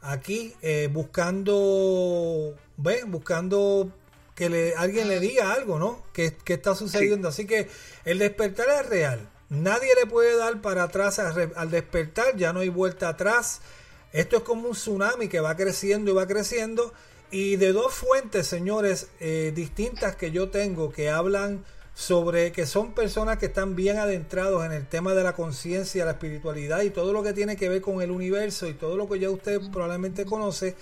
aquí 0.02 0.54
eh, 0.62 0.90
buscando, 0.92 2.56
¿ves? 2.78 3.04
Buscando 3.08 3.92
que 4.36 4.50
le, 4.50 4.76
alguien 4.76 5.08
le 5.08 5.20
diga 5.20 5.54
algo, 5.54 5.80
¿no? 5.80 6.04
¿Qué, 6.14 6.36
está 6.46 6.76
sucediendo? 6.76 7.30
Así 7.30 7.48
que 7.48 7.68
el 8.06 8.20
despertar 8.20 8.68
es 8.70 8.90
real. 8.90 9.28
Nadie 9.50 9.90
le 9.96 10.06
puede 10.06 10.38
dar 10.38 10.62
para 10.62 10.84
atrás 10.84 11.18
al, 11.18 11.72
despertar, 11.72 12.38
ya 12.38 12.54
no 12.54 12.60
hay 12.60 12.70
vuelta 12.70 13.10
atrás. 13.10 13.62
Esto 14.14 14.38
es 14.38 14.44
como 14.44 14.68
un 14.68 14.76
tsunami 14.76 15.30
que 15.30 15.40
va 15.40 15.56
creciendo 15.56 16.12
y 16.12 16.14
va 16.14 16.28
creciendo. 16.28 16.94
Y 17.32 17.56
de 17.56 17.74
dos 17.74 17.92
fuentes, 17.94 18.46
señores, 18.46 19.08
eh, 19.20 19.52
distintas 19.56 20.16
que 20.16 20.30
yo 20.30 20.50
tengo 20.50 20.92
que 20.92 21.10
hablan 21.10 21.66
sobre 21.94 22.52
que 22.52 22.66
son 22.66 22.94
personas 22.94 23.38
que 23.38 23.48
están 23.48 23.76
bien 23.76 23.98
adentrados 23.98 24.66
en 24.66 24.72
el 24.72 24.88
tema 24.88 25.14
de 25.14 25.24
la 25.24 25.34
conciencia, 25.34 26.06
la 26.06 26.12
espiritualidad 26.12 26.82
y 26.82 26.90
todo 26.90 27.14
lo 27.14 27.22
que 27.24 27.34
tiene 27.34 27.58
que 27.58 27.70
ver 27.70 27.82
con 27.82 28.02
el 28.02 28.12
universo 28.12 28.68
y 28.68 28.74
todo 28.74 28.98
lo 28.98 29.10
que 29.10 29.20
ya 29.20 29.30
usted 29.30 29.60
probablemente 29.72 30.26
conoce, 30.26 30.76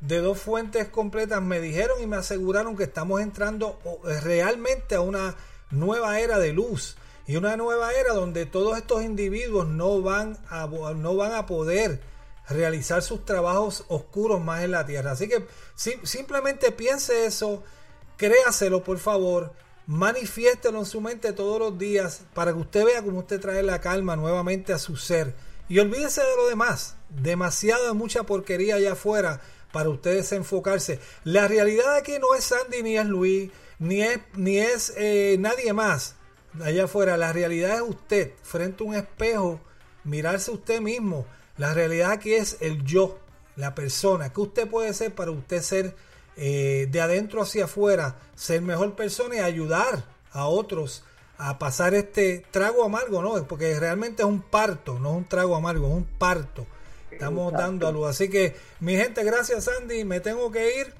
de 0.00 0.18
dos 0.18 0.38
fuentes 0.38 0.88
completas 0.88 1.40
me 1.42 1.60
dijeron 1.60 2.02
y 2.02 2.06
me 2.06 2.16
aseguraron 2.16 2.76
que 2.76 2.84
estamos 2.84 3.20
entrando 3.20 3.78
realmente 4.22 4.94
a 4.94 5.00
una 5.00 5.34
nueva 5.70 6.20
era 6.20 6.38
de 6.38 6.52
luz 6.52 6.96
y 7.26 7.36
una 7.36 7.56
nueva 7.56 7.92
era 7.92 8.12
donde 8.12 8.44
todos 8.44 8.76
estos 8.76 9.02
individuos 9.02 9.66
no 9.66 10.02
van 10.02 10.36
a, 10.50 10.66
no 10.66 11.16
van 11.16 11.32
a 11.32 11.46
poder 11.46 12.00
realizar 12.48 13.02
sus 13.02 13.24
trabajos 13.24 13.84
oscuros 13.88 14.42
más 14.42 14.62
en 14.62 14.72
la 14.72 14.84
tierra. 14.84 15.12
Así 15.12 15.28
que 15.28 15.46
simplemente 15.74 16.70
piense 16.70 17.24
eso, 17.24 17.62
créaselo 18.18 18.84
por 18.84 18.98
favor, 18.98 19.52
manifiéstelo 19.86 20.78
en 20.78 20.86
su 20.86 21.00
mente 21.00 21.32
todos 21.32 21.58
los 21.58 21.78
días 21.78 22.22
para 22.34 22.52
que 22.52 22.58
usted 22.58 22.84
vea 22.84 23.02
cómo 23.02 23.18
usted 23.20 23.40
trae 23.40 23.62
la 23.62 23.80
calma 23.80 24.16
nuevamente 24.16 24.72
a 24.72 24.78
su 24.78 24.96
ser. 24.96 25.34
Y 25.68 25.78
olvídese 25.78 26.20
de 26.20 26.36
lo 26.36 26.48
demás, 26.48 26.96
demasiada 27.08 27.94
mucha 27.94 28.24
porquería 28.24 28.76
allá 28.76 28.92
afuera 28.92 29.40
para 29.72 29.88
ustedes 29.88 30.30
enfocarse. 30.32 31.00
La 31.24 31.48
realidad 31.48 31.96
aquí 31.96 32.12
no 32.20 32.34
es 32.34 32.44
Sandy 32.44 32.82
ni 32.82 32.96
es 32.96 33.06
Luis, 33.06 33.50
ni 33.78 34.02
es, 34.02 34.20
ni 34.34 34.58
es 34.58 34.92
eh, 34.96 35.36
nadie 35.38 35.72
más 35.72 36.16
allá 36.62 36.84
afuera. 36.84 37.16
La 37.16 37.32
realidad 37.32 37.74
es 37.76 37.82
usted, 37.82 38.32
frente 38.42 38.84
a 38.84 38.86
un 38.86 38.94
espejo, 38.94 39.60
mirarse 40.04 40.50
usted 40.50 40.80
mismo. 40.80 41.26
La 41.56 41.74
realidad 41.74 42.12
aquí 42.12 42.34
es 42.34 42.56
el 42.60 42.84
yo, 42.84 43.18
la 43.56 43.74
persona. 43.74 44.32
¿Qué 44.32 44.40
usted 44.40 44.68
puede 44.68 44.92
ser 44.94 45.14
para 45.14 45.30
usted 45.30 45.62
ser 45.62 45.96
eh, 46.36 46.88
de 46.90 47.00
adentro 47.00 47.42
hacia 47.42 47.64
afuera, 47.64 48.16
ser 48.34 48.62
mejor 48.62 48.94
persona 48.96 49.36
y 49.36 49.38
ayudar 49.38 50.04
a 50.32 50.46
otros 50.46 51.04
a 51.38 51.58
pasar 51.58 51.94
este 51.94 52.44
trago 52.50 52.84
amargo, 52.84 53.22
¿no? 53.22 53.46
Porque 53.46 53.78
realmente 53.78 54.22
es 54.22 54.28
un 54.28 54.42
parto, 54.42 54.98
no 54.98 55.10
es 55.10 55.16
un 55.16 55.24
trago 55.24 55.56
amargo, 55.56 55.88
es 55.88 55.94
un 55.94 56.04
parto. 56.04 56.66
Estamos 57.10 57.52
dando 57.52 57.86
a 57.86 57.92
luz. 57.92 58.08
Así 58.08 58.28
que, 58.28 58.56
mi 58.80 58.96
gente, 58.96 59.22
gracias, 59.22 59.68
Andy. 59.68 60.04
Me 60.04 60.20
tengo 60.20 60.50
que 60.50 60.80
ir. 60.80 60.92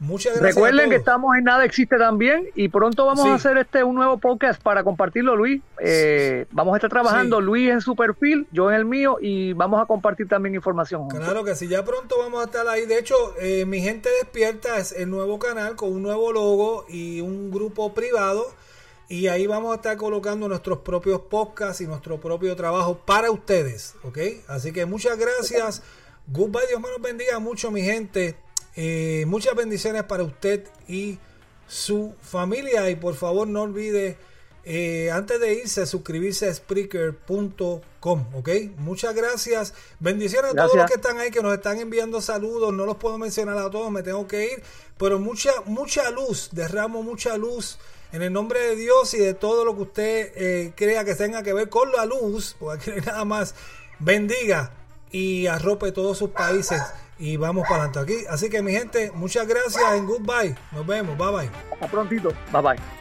Muchas 0.00 0.32
gracias. 0.32 0.54
Recuerden 0.54 0.88
que 0.88 0.96
estamos 0.96 1.36
en 1.36 1.44
Nada 1.44 1.62
Existe 1.62 1.98
también 1.98 2.48
y 2.54 2.70
pronto 2.70 3.04
vamos 3.04 3.26
a 3.26 3.34
hacer 3.34 3.58
este 3.58 3.84
un 3.84 3.94
nuevo 3.94 4.16
podcast 4.16 4.60
para 4.62 4.82
compartirlo, 4.82 5.36
Luis. 5.36 5.60
Eh, 5.78 6.46
vamos 6.52 6.72
a 6.72 6.78
estar 6.78 6.88
trabajando, 6.88 7.38
Luis 7.42 7.68
en 7.68 7.82
su 7.82 7.94
perfil, 7.94 8.48
yo 8.50 8.70
en 8.70 8.76
el 8.76 8.86
mío 8.86 9.18
y 9.20 9.52
vamos 9.52 9.78
a 9.78 9.84
compartir 9.84 10.26
también 10.26 10.54
información. 10.54 11.06
Claro 11.08 11.44
que 11.44 11.54
sí, 11.54 11.68
ya 11.68 11.84
pronto 11.84 12.16
vamos 12.18 12.40
a 12.40 12.44
estar 12.46 12.66
ahí. 12.66 12.86
De 12.86 12.98
hecho, 12.98 13.14
eh, 13.40 13.66
mi 13.66 13.82
gente 13.82 14.08
despierta 14.22 14.78
es 14.78 14.92
el 14.92 15.10
nuevo 15.10 15.38
canal 15.38 15.76
con 15.76 15.92
un 15.92 16.02
nuevo 16.02 16.32
logo 16.32 16.86
y 16.88 17.20
un 17.20 17.50
grupo 17.50 17.92
privado. 17.92 18.46
Y 19.06 19.26
ahí 19.26 19.46
vamos 19.46 19.72
a 19.72 19.74
estar 19.74 19.98
colocando 19.98 20.48
nuestros 20.48 20.78
propios 20.78 21.20
podcasts 21.22 21.82
y 21.82 21.86
nuestro 21.86 22.18
propio 22.20 22.56
trabajo 22.56 22.96
para 23.04 23.30
ustedes, 23.30 23.96
¿ok? 24.04 24.18
Así 24.48 24.72
que 24.72 24.86
muchas 24.86 25.18
gracias. 25.18 25.82
Goodbye, 26.28 26.68
Dios 26.68 26.80
me 26.80 26.88
los 26.88 27.02
bendiga 27.02 27.38
mucho, 27.38 27.70
mi 27.70 27.82
gente. 27.82 28.36
Eh, 28.76 29.24
muchas 29.26 29.54
bendiciones 29.54 30.04
para 30.04 30.22
usted 30.22 30.66
y 30.88 31.18
su 31.66 32.14
familia. 32.20 32.90
Y 32.90 32.96
por 32.96 33.14
favor 33.14 33.48
no 33.48 33.62
olvide, 33.62 34.18
eh, 34.64 35.10
antes 35.10 35.40
de 35.40 35.54
irse, 35.54 35.86
suscribirse 35.86 36.48
a 36.48 36.54
Spreaker.com. 36.54 38.24
¿Ok? 38.34 38.48
Muchas 38.76 39.14
gracias. 39.14 39.74
Bendiciones 39.98 40.52
a 40.52 40.54
todos 40.54 40.76
los 40.76 40.86
que 40.86 40.94
están 40.94 41.18
ahí, 41.18 41.30
que 41.30 41.42
nos 41.42 41.54
están 41.54 41.78
enviando 41.78 42.20
saludos. 42.20 42.72
No 42.72 42.86
los 42.86 42.96
puedo 42.96 43.18
mencionar 43.18 43.58
a 43.58 43.70
todos, 43.70 43.90
me 43.90 44.02
tengo 44.02 44.26
que 44.26 44.52
ir. 44.52 44.62
Pero 44.98 45.18
mucha, 45.18 45.52
mucha 45.66 46.10
luz, 46.10 46.50
derramo 46.52 47.02
mucha 47.02 47.36
luz. 47.36 47.78
En 48.12 48.22
el 48.22 48.32
nombre 48.32 48.58
de 48.60 48.74
Dios 48.74 49.14
y 49.14 49.18
de 49.18 49.34
todo 49.34 49.64
lo 49.64 49.76
que 49.76 49.82
usted 49.82 50.32
eh, 50.34 50.72
crea 50.74 51.04
que 51.04 51.14
tenga 51.14 51.44
que 51.44 51.52
ver 51.52 51.68
con 51.68 51.92
la 51.92 52.04
luz, 52.04 52.56
porque 52.58 52.90
aquí 52.90 53.06
nada 53.06 53.24
más 53.24 53.54
bendiga 54.00 54.72
y 55.12 55.46
arrope 55.46 55.92
todos 55.92 56.18
sus 56.18 56.30
países 56.30 56.80
y 57.20 57.36
vamos 57.36 57.68
para 57.68 57.84
adelante 57.84 58.00
aquí. 58.00 58.26
Así 58.28 58.48
que 58.48 58.62
mi 58.62 58.72
gente, 58.72 59.12
muchas 59.14 59.46
gracias 59.46 59.94
en 59.94 60.06
goodbye. 60.06 60.56
Nos 60.72 60.86
vemos. 60.86 61.16
Bye 61.16 61.30
bye. 61.30 61.50
Hasta 61.72 61.86
prontito. 61.86 62.30
Bye 62.50 62.62
bye. 62.62 62.99